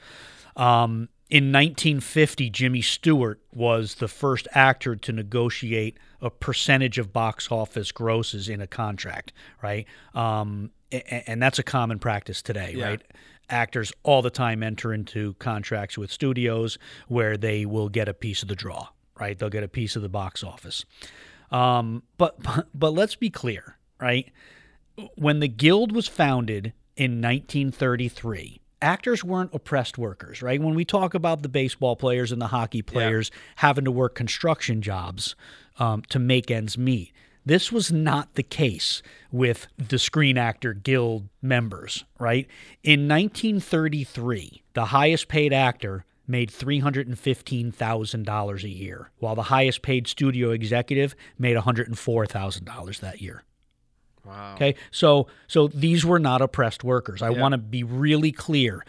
[0.56, 7.52] Um, in 1950, Jimmy Stewart was the first actor to negotiate a percentage of box
[7.52, 9.86] office grosses in a contract, right?
[10.16, 10.72] Um,
[11.28, 12.86] and that's a common practice today, Yeah.
[12.86, 13.02] right?
[13.50, 18.42] Actors all the time enter into contracts with studios where they will get a piece
[18.42, 18.88] of the draw,
[19.20, 19.38] right?
[19.38, 20.86] They'll get a piece of the box office.
[21.52, 22.38] Um, but
[22.74, 24.32] but let's be clear, right?
[25.16, 30.62] When the guild was founded in 1933, actors weren't oppressed workers, right?
[30.62, 34.82] When we talk about the baseball players and the hockey players having to work construction
[34.82, 35.36] jobs
[35.80, 37.14] um, to make ends meet,
[37.46, 42.46] this was not the case with the Screen Actor Guild members, right?
[42.84, 50.52] In 1933, the highest paid actor made $315,000 a year, while the highest paid studio
[50.52, 53.44] executive made $104,000 that year.
[54.28, 54.56] Wow.
[54.56, 57.22] Okay, so so these were not oppressed workers.
[57.22, 58.84] I want to be really clear.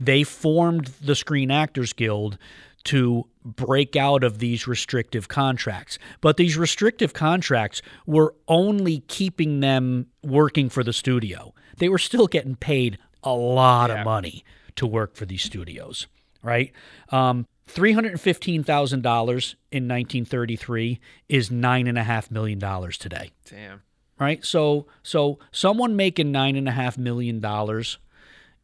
[0.00, 2.38] They formed the Screen Actors Guild
[2.84, 5.98] to break out of these restrictive contracts.
[6.20, 11.52] But these restrictive contracts were only keeping them working for the studio.
[11.78, 14.00] They were still getting paid a lot Yeah.
[14.00, 14.44] of money
[14.76, 16.06] to work for these studios,
[16.42, 16.72] right?
[17.10, 22.58] Um, $315,000 in 1933 is $9.5 million
[22.98, 23.82] today Damn.
[24.18, 24.44] Right?
[24.44, 27.98] So so someone making nine and a half million dollars,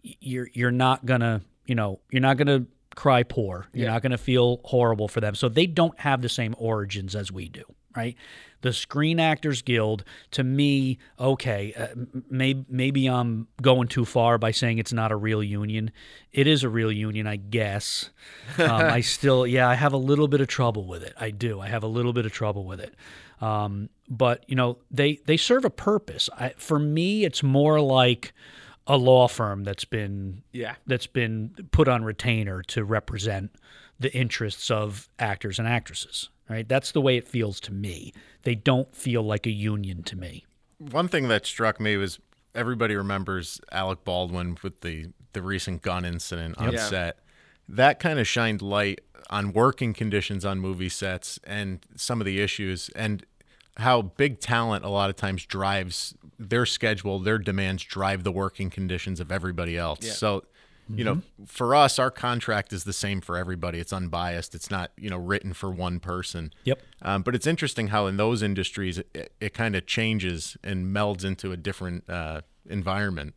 [0.02, 3.66] you're you're not gonna you know you're not gonna cry poor.
[3.72, 3.92] You're Yeah.
[3.92, 5.34] not gonna feel horrible for them.
[5.34, 7.62] So they don't have the same origins as we do,
[7.96, 8.16] right?
[8.60, 11.88] The Screen Actors Guild, to me, okay, uh,
[12.30, 15.90] maybe maybe I'm going too far by saying it's not a real union.
[16.32, 18.10] It is a real union, I guess.
[18.58, 21.12] Um, I still, yeah, I have a little bit of trouble with it.
[21.18, 21.60] I do.
[21.60, 22.94] I have a little bit of trouble with it.
[23.40, 26.28] Um, but you know, they they serve a purpose.
[26.38, 28.32] I, for me, it's more like
[28.86, 30.74] a law firm that's been Yeah.
[30.86, 33.50] that's been put on retainer to represent
[33.98, 36.28] the interests of actors and actresses.
[36.50, 36.68] Right?
[36.68, 38.12] That's the way it feels to me.
[38.42, 40.44] They don't feel like a union to me.
[40.76, 42.18] One thing that struck me was
[42.54, 46.78] everybody remembers Alec Baldwin with the the recent gun incident on Yeah.
[46.88, 47.18] set.
[47.68, 52.40] That kind of shined light on working conditions on movie sets and some of the
[52.40, 53.24] issues and
[53.76, 58.70] how big talent a lot of times drives their schedule, their demands drive the working
[58.70, 60.00] conditions of everybody else.
[60.02, 60.12] Yeah.
[60.12, 60.44] So,
[60.88, 63.78] you know, for us, our contract is the same for everybody.
[63.78, 64.54] It's unbiased.
[64.54, 66.52] It's not, you know, written for one person.
[66.64, 66.82] Yep.
[67.00, 71.24] Um, but it's interesting how in those industries it, it kind of changes and melds
[71.24, 73.34] into a different uh, environment.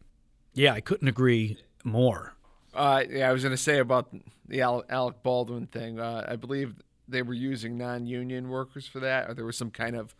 [0.53, 2.33] Yeah, I couldn't agree more.
[2.77, 4.09] Uh, yeah, I was gonna say about
[4.47, 5.99] the Alec Baldwin thing.
[5.99, 6.75] Uh, I believe
[7.07, 10.13] they were using non-union workers for that, or there was some kind of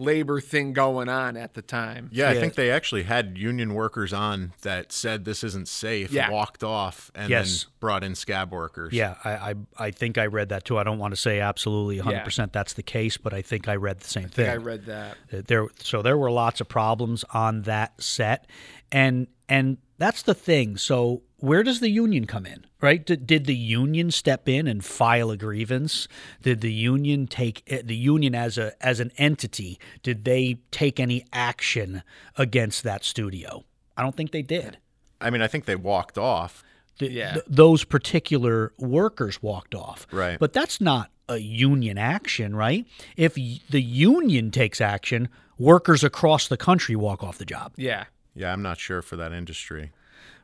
[0.00, 2.08] labor thing going on at the time.
[2.12, 6.30] Yeah, I think they actually had union workers on that said this isn't safe, Yeah.
[6.30, 7.64] walked off, and Yes.
[7.64, 8.92] then brought in scab workers.
[8.92, 10.78] Yeah, I, I I think I read that too.
[10.78, 13.98] I don't want to say absolutely 100% that's the case, but I think I read
[13.98, 14.44] the same I thing.
[14.46, 15.16] think I read that.
[15.32, 18.46] Uh, there so there were lots of problems on that set
[18.92, 23.46] and and that's the thing so where does the union come in right did, did
[23.46, 26.08] the union step in and file a grievance
[26.42, 30.98] did the union take eh, the union as a as an entity did they take
[31.00, 32.02] any action
[32.36, 33.64] against that studio
[33.96, 34.78] i don't think they did
[35.20, 36.62] I mean, I think they walked off.
[37.00, 37.32] Th- Yeah.
[37.32, 40.06] th- those particular workers walked off.
[40.12, 40.38] Right.
[40.38, 42.86] But that's not a union action, right?
[43.16, 48.04] If y- the union takes action, workers across the country walk off the job, Yeah.
[48.36, 49.90] Yeah, I'm not sure for that industry.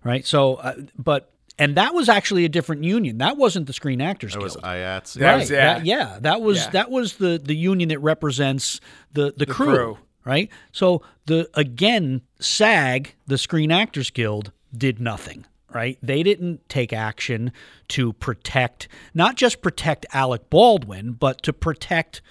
[0.05, 0.25] Right?
[0.27, 3.19] So, uh, but and that was actually a different union.
[3.19, 4.65] That wasn't the Screen Actors That was Guild.
[4.65, 5.15] IATSE.
[5.15, 5.39] That right.
[5.41, 5.75] was- yeah.
[5.75, 6.71] That, yeah, that was Yeah.
[6.71, 8.81] that was the the union that represents
[9.13, 9.99] the the, crew, crew.
[10.25, 10.51] right?
[10.73, 15.47] So the again, SAG, the Screen Actors Guild, did nothing.
[15.73, 15.99] Right?
[16.01, 17.51] They didn't take action
[17.89, 22.23] to protect not just protect Alec Baldwin, but to protect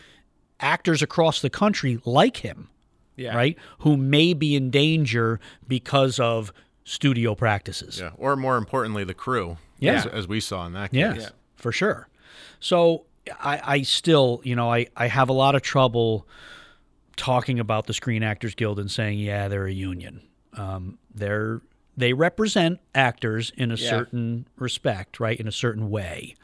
[0.62, 2.70] actors across the country like him,
[3.18, 3.36] Yeah.
[3.36, 3.58] right?
[3.80, 8.00] Who may be in danger because of studio practices.
[8.00, 9.58] Yeah, or more importantly, the crew.
[9.80, 9.94] Yeah.
[9.96, 11.00] as, as we saw in that case.
[11.00, 11.30] Yes, Yeah.
[11.58, 12.08] for sure.
[12.60, 13.06] So
[13.40, 16.26] I, I still, you know, I, I have a lot of trouble
[17.18, 20.22] talking about the Screen Actors Guild and saying, yeah, they're a union.
[20.54, 21.62] Um, they're
[21.96, 23.90] they represent actors in a Yeah.
[23.90, 26.36] certain respect, right, in a certain way.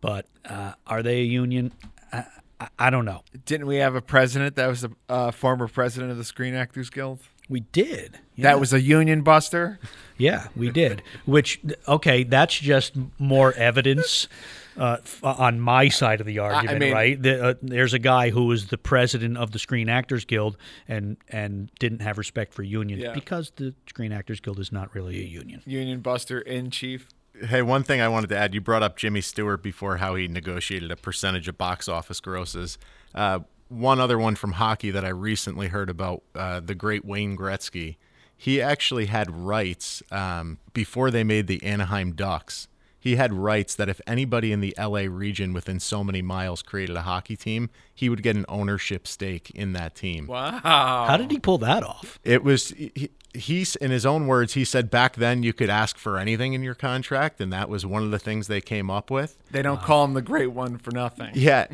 [0.00, 1.72] But uh, are they a union?
[2.12, 2.24] I,
[2.60, 3.22] I, I don't know.
[3.44, 6.90] Didn't we have a president that was a uh, former president of the Screen Actors
[6.90, 7.20] Guild?
[7.48, 8.18] We did.
[8.34, 8.44] Yeah.
[8.44, 9.78] That was a union buster.
[10.16, 11.02] Yeah, we did.
[11.26, 14.28] Which okay, that's just more evidence
[14.76, 17.20] uh, on my side of the argument, mean- right?
[17.22, 20.56] The, uh, there's a guy who was the president of the Screen Actors Guild
[20.88, 23.12] and and didn't have respect for unions Yeah.
[23.12, 25.62] because the Screen Actors Guild is not really a union.
[25.66, 27.08] Union buster in chief.
[27.48, 30.28] Hey, one thing I wanted to add, you brought up Jimmy Stewart before how he
[30.28, 32.78] negotiated a percentage of box office grosses.
[33.14, 33.40] Uh,
[33.72, 37.96] one other one from hockey that I recently heard about, uh, the great Wayne Gretzky.
[38.36, 42.68] He actually had rights um, before they made the Anaheim Ducks.
[43.02, 46.94] He had rights that if anybody in the LA region within so many miles created
[46.96, 50.28] a hockey team, he would get an ownership stake in that team.
[50.28, 50.60] Wow.
[50.62, 52.20] How did he pull that off?
[52.22, 55.96] It was he, he's in his own words he said back then you could ask
[55.96, 59.10] for anything in your contract and that was one of the things they came up
[59.10, 61.30] with They don't call him the great one for nothing.
[61.32, 61.66] yeah,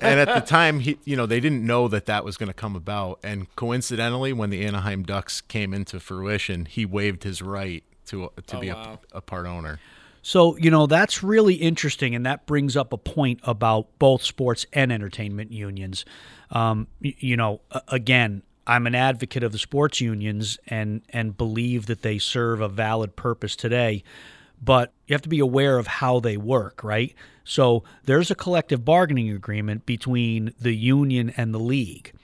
[0.00, 2.54] and at the time he you know they didn't know that that was going to
[2.54, 7.84] come about and coincidentally when the Anaheim Ducks came into fruition he waived his right
[8.06, 8.98] to to Oh, be wow.
[9.12, 9.78] a, a part owner
[10.26, 14.64] So, you know, that's really interesting, and that brings up a point about both sports
[14.72, 16.06] and entertainment unions.
[16.50, 22.00] Um, you know, again, I'm an advocate of the sports unions and, and believe that
[22.00, 24.02] they serve a valid purpose today,
[24.62, 27.14] but you have to be aware of how they work, right?
[27.44, 32.14] So, there's a collective bargaining agreement between the union and the league,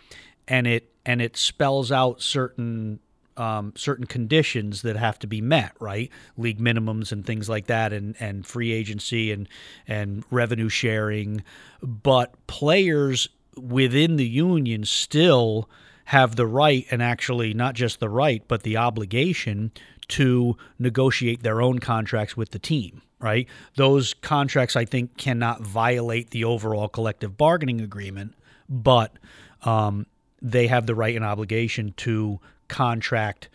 [0.49, 3.01] and it and it spells out certain
[3.37, 6.11] um, certain conditions that have to be met, right?
[6.37, 9.49] League minimums and things like that, and, and free agency and
[9.87, 11.43] and revenue sharing.
[11.83, 15.69] But players within the union still
[16.07, 19.71] have the right, and actually not just the right, but the obligation
[20.09, 23.03] to negotiate their own contracts with the team.
[23.21, 23.47] Right?
[23.77, 28.35] Those contracts, I think, cannot violate the overall collective bargaining agreement,
[28.67, 29.13] but
[29.63, 30.07] um,
[30.41, 32.41] they have the right and obligation to
[32.71, 33.49] contract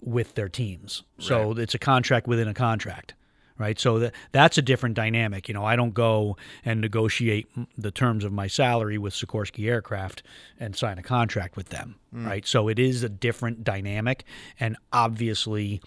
[0.00, 1.02] with their teams.
[1.18, 3.14] So it's a contract within a contract,
[3.56, 3.78] right?
[3.80, 5.48] So that that's a different dynamic.
[5.48, 10.22] You know, I don't go and negotiate the terms of my salary with Sikorsky Aircraft
[10.60, 12.46] and sign a contract with them, right?
[12.46, 14.24] So it is a different dynamic,
[14.60, 15.80] and obviously.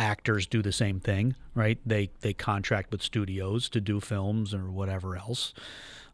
[0.00, 1.80] Actors do the same thing, right?
[1.84, 5.52] They they contract with studios to do films or whatever else.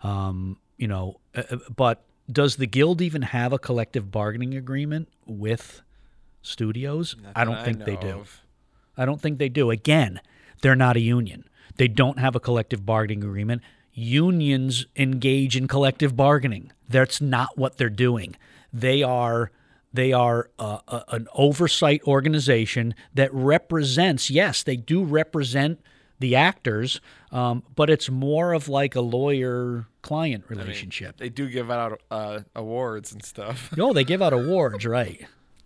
[0.03, 5.09] Um, you know, uh, uh, but does the guild even have a collective bargaining agreement
[5.27, 5.83] with
[6.43, 7.17] studios?
[7.35, 8.21] I don't that I think they do.
[8.21, 8.41] of.
[8.97, 9.71] I don't think they do.
[9.71, 10.21] Again,
[10.63, 11.45] they're not a union.
[11.77, 13.63] They don't have a collective bargaining agreement.
[13.93, 16.73] Unions engage in collective bargaining.
[16.89, 18.37] That's not what they're doing.
[18.73, 19.51] They are
[19.93, 24.29] they are uh, a, an oversight organization that represents.
[24.29, 25.81] Yes, they do represent
[26.25, 27.01] the actors,
[27.33, 31.19] um, but it's more of like a lawyer-client relationship.
[31.19, 33.71] They do give out uh, awards and stuff.
[33.77, 35.21] no, they give out awards, right?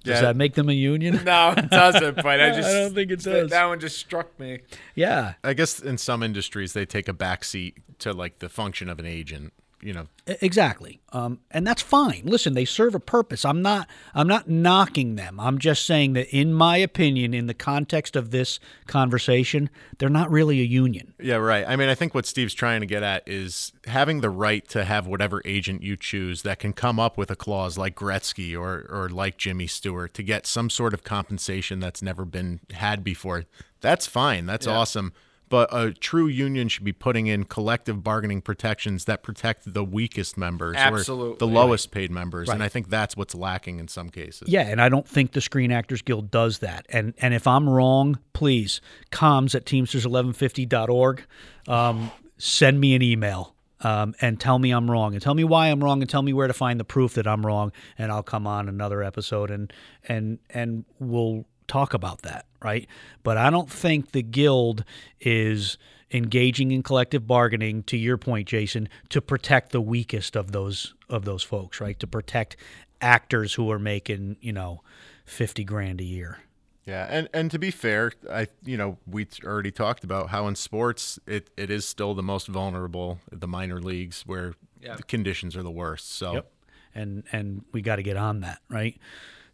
[0.05, 0.21] Does Yeah.
[0.23, 1.23] that make them a union?
[1.25, 2.17] no, it doesn't.
[2.17, 3.51] But I just I don't think it that- does.
[3.51, 4.61] That one just struck me.
[4.95, 8.99] yeah, I guess in some industries they take a backseat to like the function of
[8.99, 10.07] an agent you know
[10.43, 12.22] Exactly, um, and that's fine.
[12.24, 13.47] Listen, they serve a purpose.
[13.47, 13.89] I'm not.
[14.14, 15.41] I'm not knocking them.
[15.41, 20.31] I'm just saying that, in my opinion, in the context of this conversation, they're not
[20.31, 21.14] really a union.
[21.18, 21.64] Yeah, right.
[21.66, 24.85] I mean, I think what Steve's trying to get at is having the right to
[24.85, 28.87] have whatever agent you choose that can come up with a clause like Gretzky or
[28.91, 33.45] or like Jimmy Stewart to get some sort of compensation that's never been had before.
[33.81, 34.45] That's fine.
[34.45, 35.14] That's awesome.
[35.49, 40.36] But a true union should be putting in collective bargaining protections that protect the weakest
[40.36, 41.38] members or Absolutely.
[41.38, 42.49] the lowest paid members.
[42.49, 44.49] And I think that's what's lacking in some cases.
[44.49, 46.86] Yeah, and I don't think the Screen Actors Guild does that.
[46.90, 48.80] And and if I'm wrong, please,
[49.11, 51.24] comms at teamsters1150.org,
[51.66, 55.68] um, send me an email um, and tell me I'm wrong and tell me why
[55.68, 57.72] I'm wrong and tell me where to find the proof that I'm wrong.
[57.96, 59.72] And I'll come on another episode and
[60.09, 62.87] and and we'll talk about that, right?
[63.23, 64.85] But I don't think the guild
[65.21, 65.79] is
[66.11, 71.25] engaging in collective bargaining to your point Jason to protect the weakest of those of
[71.27, 72.57] those folks right to protect
[73.03, 74.81] actors who are making you know
[75.27, 76.39] 50 grand a year
[76.87, 80.49] Yeah, and and to be fair, I you know we t- already talked about how
[80.49, 84.97] in sports it, it is still the most vulnerable, the minor leagues where Yeah.
[84.97, 86.11] the conditions are the worst.
[86.14, 86.51] So yep.
[86.95, 88.97] and and we got to get on that right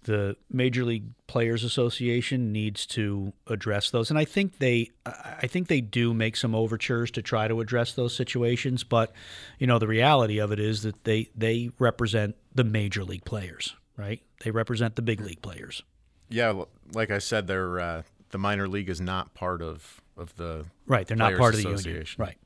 [0.05, 5.69] the major league players association needs to address those and i think they i think
[5.69, 9.13] they do make some overtures to try to address those situations but
[9.59, 13.75] you know the reality of it is that they they represent the major league players
[13.97, 15.83] right they represent the big league players
[16.29, 20.65] yeah, like I said, they're uh, the minor league is not part of of the
[20.87, 21.79] Right, they're not part of the union.
[21.79, 22.23] Association.
[22.23, 22.37] Right.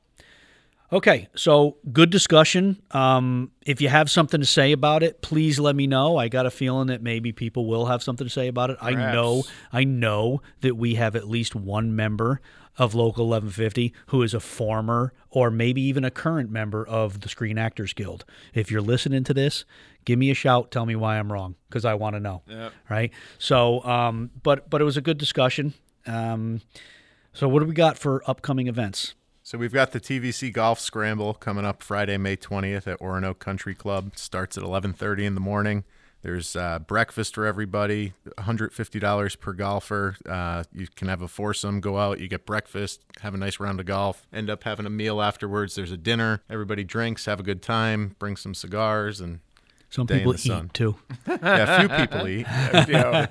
[0.91, 2.81] Okay, so good discussion.
[2.91, 6.17] Um, if you have something to say about it, please let me know.
[6.17, 8.77] I got a feeling that maybe people will have something to say about it.
[8.81, 12.41] I know, I know that we have at least one member
[12.77, 17.29] of Local 1150 who is a former or maybe even a current member of the
[17.29, 18.25] Screen Actors Guild.
[18.55, 19.65] If you're listening to this,
[20.05, 20.71] give me a shout.
[20.71, 22.41] Tell me why I'm wrong because I want to know.
[22.47, 22.73] Yep.
[22.89, 23.11] Right.
[23.37, 25.73] So, um, but but it was a good discussion.
[26.07, 26.61] Um,
[27.33, 29.13] So what do we got for upcoming events?
[29.49, 33.73] So we've got the TVC Golf Scramble coming up Friday, May 20th at Oronoque Country
[33.73, 34.11] Club.
[34.15, 35.85] Starts at 11:30 in the morning.
[36.21, 40.17] There's uh, breakfast for everybody, $150 per golfer.
[40.23, 43.79] Uh, you can have a foursome, go out, you get breakfast, have a nice round
[43.79, 45.73] of golf, end up having a meal afterwards.
[45.73, 46.43] There's a dinner.
[46.47, 49.39] Everybody drinks, have a good time, bring some cigars, and
[49.91, 50.69] Some Day in people the eat sun.
[50.73, 50.95] too.
[51.27, 52.45] yeah, a few people eat.
[52.87, 53.27] You know,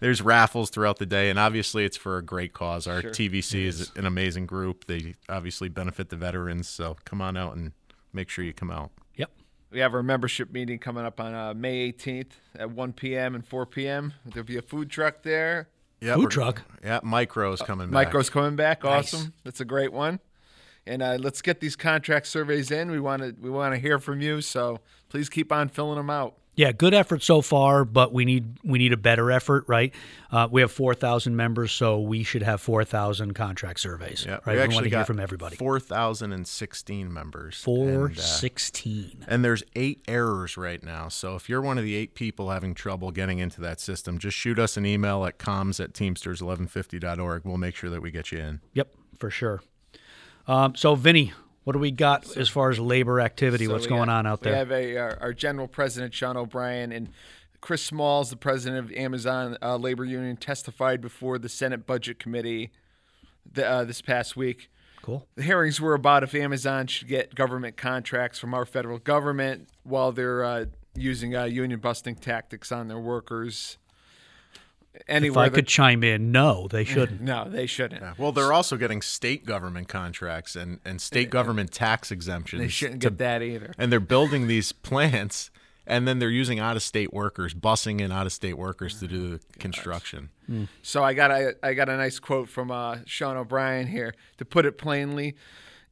[0.00, 2.86] there's raffles throughout the day, and obviously it's for a great cause.
[2.86, 4.84] Our TVC is an amazing group.
[4.86, 7.72] They obviously benefit the veterans, so come on out and
[8.12, 8.92] make sure you come out.
[9.16, 9.30] Yep.
[9.72, 13.34] We have our membership meeting coming up on uh, May 18th at 1 p.m.
[13.34, 14.14] and 4 p.m.
[14.24, 15.68] There'll be a food truck there.
[16.00, 16.62] Yeah, Food truck.
[16.84, 18.06] Yeah, Micro's coming back.
[18.06, 18.84] Micro's coming back.
[18.84, 19.12] Nice.
[19.12, 19.32] Awesome.
[19.44, 20.20] That's a great one.
[20.86, 22.90] And uh, let's get these contract surveys in.
[22.92, 24.40] We want to we want to hear from you.
[24.40, 24.78] So
[25.08, 26.34] please keep on filling them out.
[26.56, 29.92] Yeah, good effort so far, but we need we need a better effort, right?
[30.30, 34.24] Uh, we have four thousand members, so we should have four thousand contract surveys.
[34.26, 34.46] Yeah, right.
[34.46, 35.56] we We, actually want to got hear from everybody.
[35.56, 37.60] Four thousand and sixteen members.
[37.62, 39.22] Four and, uh, sixteen.
[39.28, 41.08] and there's eight errors right now.
[41.08, 44.38] So if you're one of the eight people having trouble getting into that system, just
[44.38, 47.42] shoot us an email at comms at teamsters1150.org.
[47.44, 48.60] We'll make sure that we get you in.
[48.72, 49.60] Yep, for sure.
[50.46, 51.34] Um, so, Vinny,
[51.66, 53.66] what do we got as far as labor activity?
[53.66, 54.52] So What's going got- on out there?
[54.52, 57.08] We have a our, our general president Sean O'Brien and
[57.60, 62.70] Chris Smalls, the president of Amazon uh, Labor Union, testified before the Senate Budget Committee
[63.52, 64.70] the, uh, this past week.
[65.02, 65.26] cool.
[65.34, 70.12] The hearings were about if Amazon should get government contracts from our federal government while
[70.12, 70.64] they're uh,
[70.94, 73.76] using uh, union busting tactics on their workers.
[75.08, 77.20] If I could chime in, no, they shouldn't.
[77.20, 78.00] no, they shouldn't.
[78.02, 78.14] Yeah.
[78.18, 82.60] Well, they're also getting state government contracts and, and state government tax exemptions.
[82.62, 83.72] They shouldn't to- get that either.
[83.78, 85.50] And they're building these plants,
[85.86, 89.06] and then they're using out of state workers, busing in out of state workers to
[89.06, 90.30] do the construction.
[90.82, 94.14] So I got a I got a nice quote from uh, Sean O'Brien here.
[94.38, 95.34] To put it plainly,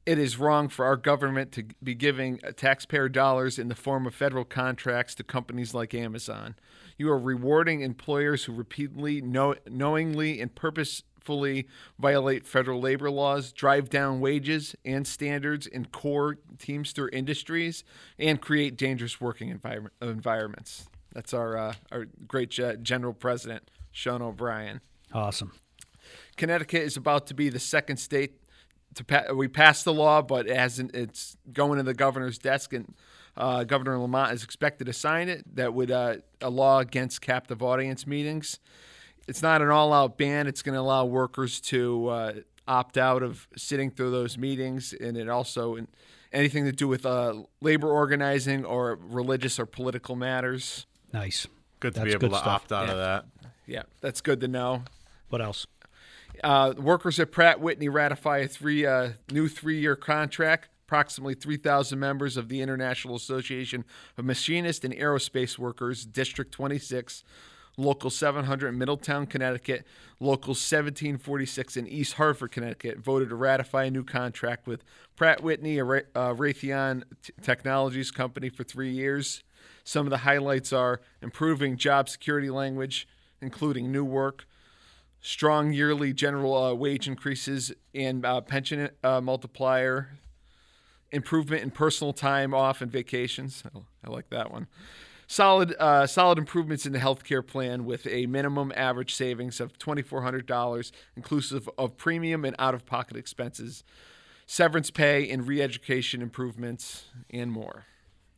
[0.06, 4.14] it is wrong for our government to be giving taxpayer dollars in the form of
[4.14, 6.54] federal contracts to companies like Amazon.
[6.96, 11.66] You are rewarding employers who repeatedly, know, knowingly, and purposefully
[11.98, 17.84] violate federal labor laws, drive down wages and standards in core Teamster industries,
[18.18, 20.88] and create dangerous working environment, environments.
[21.12, 24.80] That's our uh, our great ge- general president, Sean O'Brien.
[25.12, 25.52] Awesome.
[26.36, 28.34] Connecticut is about to be the second state
[28.94, 30.94] to pa- we passed the law, but it hasn't.
[30.94, 32.94] It's going to the governor's desk, and
[33.36, 35.56] uh, Governor Lamont is expected to sign it.
[35.56, 38.60] That would uh, a law against captive audience meetings.
[39.26, 40.46] It's not an all-out ban.
[40.46, 42.32] It's going to allow workers to uh,
[42.68, 45.78] opt out of sitting through those meetings, and it also
[46.32, 50.86] anything to do with uh, labor organizing or religious or political matters.
[51.12, 51.46] Nice.
[51.80, 52.46] Good to That's be able to stuff.
[52.46, 53.24] opt out of that.
[53.66, 54.82] Yeah, that's good to know.
[55.28, 55.66] What else?
[56.42, 60.68] Uh, workers at Pratt Whitney ratify a three uh, new three-year contract.
[60.94, 63.84] Approximately 3,000 members of the International Association
[64.16, 67.24] of Machinists and Aerospace Workers, District 26,
[67.76, 69.84] Local 700 in Middletown, Connecticut,
[70.20, 74.84] Local 1746 in East Hartford, Connecticut, voted to ratify a new contract with
[75.16, 77.02] Pratt Whitney, a uh, Raytheon
[77.42, 79.42] Technologies company, for three years.
[79.82, 83.08] Some of the highlights are improving job security language,
[83.42, 84.46] including new work,
[85.20, 90.20] strong yearly general uh, wage increases and uh, pension uh, multiplier,
[91.14, 93.62] improvement in personal time off and vacations.
[93.74, 94.66] I, I like that one.
[95.26, 100.02] Solid, uh, solid improvements in the healthcare plan with a minimum average savings of twenty
[100.02, 103.84] four hundred dollars, inclusive of premium and out of pocket expenses,
[104.46, 107.86] severance pay and re-education improvements, and more.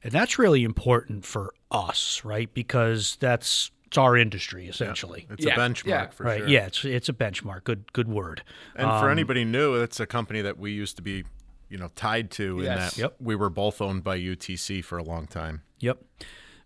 [0.05, 2.53] And that's really important for us, right?
[2.55, 5.27] Because that's it's our industry essentially.
[5.31, 6.07] It's Yeah, a benchmark yeah.
[6.11, 6.39] for right.
[6.39, 6.49] sure.
[6.49, 7.65] Yeah, it's it's a benchmark.
[7.65, 8.45] Good good word.
[8.77, 11.25] And for anybody new, it's a company that we used to be,
[11.69, 13.17] you know, tied to in that Yep.
[13.21, 15.63] we were both owned by UTC for a long time.
[15.81, 15.99] Yep.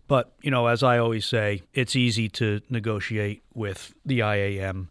[0.07, 4.89] But, you know, as I always say, it's easy to negotiate with the IAM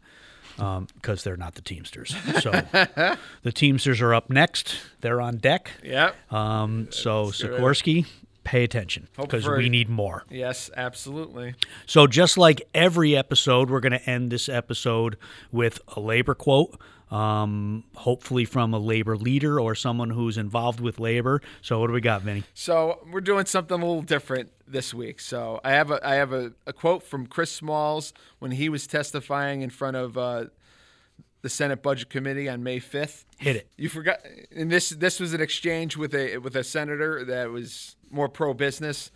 [0.57, 2.15] because they're not the Teamsters.
[2.41, 2.51] So
[3.43, 4.77] the Teamsters are up next.
[5.01, 5.71] They're on deck.
[5.85, 6.33] Yep.
[6.33, 7.27] Um, so.
[7.27, 8.07] Sikorsky,
[8.45, 10.25] pay attention because we need more.
[10.31, 11.55] yes, absolutely.
[11.87, 15.17] So just like every episode, we're going to end this episode
[15.53, 16.79] with a labor quote,
[17.11, 21.43] um, hopefully from a labor leader or someone who's involved with labor.
[21.61, 22.45] So what do we got, Vinny?
[22.55, 25.21] So we're doing something a little different this week.
[25.21, 28.87] So I have a I have a, a quote from Chris Smalls when he was
[28.87, 30.45] testifying in front of uh,
[31.43, 33.25] the Senate Budget Committee on May fifth.
[33.39, 33.69] Hit it.
[33.77, 34.19] You forgot,
[34.55, 38.55] and this this was an exchange with a with a senator that was more pro
[38.55, 39.11] business.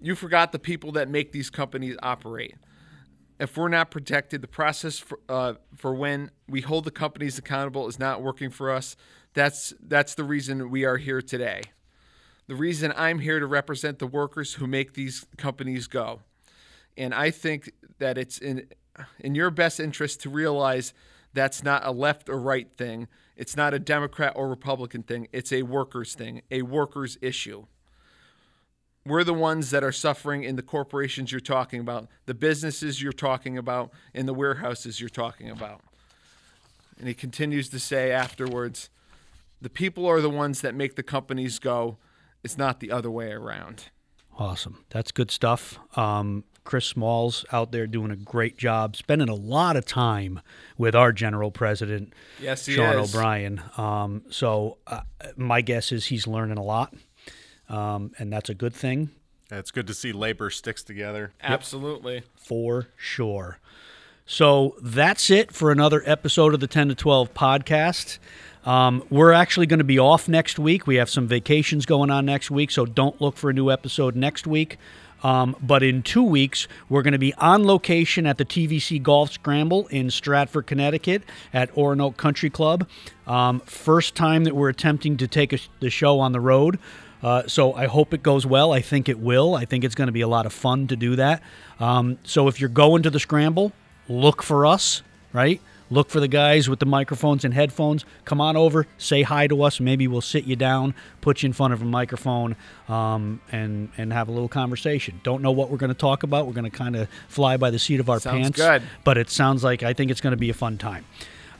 [0.00, 2.54] You forgot the people that make these companies operate.
[3.38, 7.86] If we're not protected, the process for, uh, for when we hold the companies accountable
[7.86, 8.96] is not working for us.
[9.34, 11.62] That's that's the reason we are here today.
[12.48, 16.20] The reason I'm here to represent the workers who make these companies go.
[16.96, 18.68] And I think that it's in
[19.20, 20.92] in your best interest to realize
[21.32, 23.06] that's not a left or right thing.
[23.36, 25.28] It's not a Democrat or Republican thing.
[25.30, 27.66] It's a workers thing, a workers issue.
[29.08, 33.12] We're the ones that are suffering in the corporations you're talking about, the businesses you're
[33.12, 35.80] talking about, in the warehouses you're talking about.
[36.98, 38.90] And he continues to say afterwards,
[39.62, 41.96] the people are the ones that make the companies go.
[42.44, 43.84] It's not the other way around.
[44.38, 44.84] Awesome.
[44.90, 45.78] That's good stuff.
[45.96, 50.40] Um, Chris Smalls out there doing a great job, spending a lot of time
[50.76, 53.14] with our general president, Yes, Sean is.
[53.14, 53.62] O'Brien.
[53.78, 55.00] Um, so uh,
[55.36, 56.94] my guess is he's learning a lot,
[57.68, 59.10] um, and that's a good thing
[59.50, 61.32] It's good to see labor sticks together.
[61.42, 62.22] Absolutely.
[62.36, 63.58] for sure.
[64.26, 68.18] So that's it for another episode of the 10 to 12 podcast.
[68.66, 70.86] Um, we're actually going to be off next week.
[70.86, 74.14] We have some vacations going on next week, so don't look for a new episode
[74.14, 74.76] next week.
[75.22, 79.32] Um, but in two weeks, we're going to be on location at the TVC Golf
[79.32, 81.22] Scramble in Stratford, Connecticut
[81.54, 82.86] at Oronoque Country Club.
[83.26, 86.78] Um, first time that we're attempting to take a, the show on the road.
[87.22, 88.72] Uh, so I hope it goes well.
[88.72, 89.54] I think it will.
[89.54, 91.42] I think it's going to be a lot of fun to do that.
[91.80, 93.72] Um, so if you're going to the scramble,
[94.08, 95.02] look for us,
[95.32, 95.60] right?
[95.90, 98.04] Look for the guys with the microphones and headphones.
[98.26, 99.80] Come on over, say hi to us.
[99.80, 102.56] Maybe we'll sit you down, put you in front of a microphone,
[102.90, 105.18] um, and and have a little conversation.
[105.24, 106.46] Don't know what we're going to talk about.
[106.46, 108.58] We're going to kind of fly by the seat of our Sounds pants.
[108.58, 108.82] good.
[109.02, 111.06] But it sounds like I think it's going to be a fun time.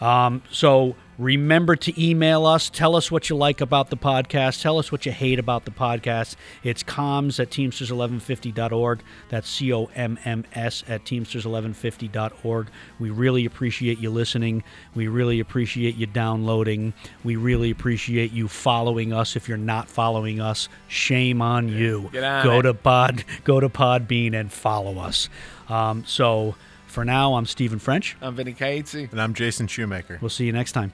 [0.01, 2.71] Um, so remember to email us.
[2.71, 4.63] Tell us what you like about the podcast.
[4.63, 6.37] Tell us what you hate about the podcast.
[6.63, 9.01] It's comms at teamsters1150.org.
[9.29, 12.69] That's C O M M S at teamsters1150.org.
[13.01, 14.63] We really appreciate you listening.
[14.95, 16.95] We really appreciate you downloading.
[17.25, 19.35] We really appreciate you following us.
[19.37, 22.11] If you're not following us, shame on you.
[22.15, 22.63] On go it.
[22.63, 25.29] to Pod, go to Podbean and follow us.
[25.69, 26.55] Um, so
[26.99, 28.17] for now, I'm Stephen French.
[28.21, 28.93] I'm Vinny Cates.
[28.93, 30.19] And I'm Jason Shoemaker.
[30.21, 30.93] We'll see you next time.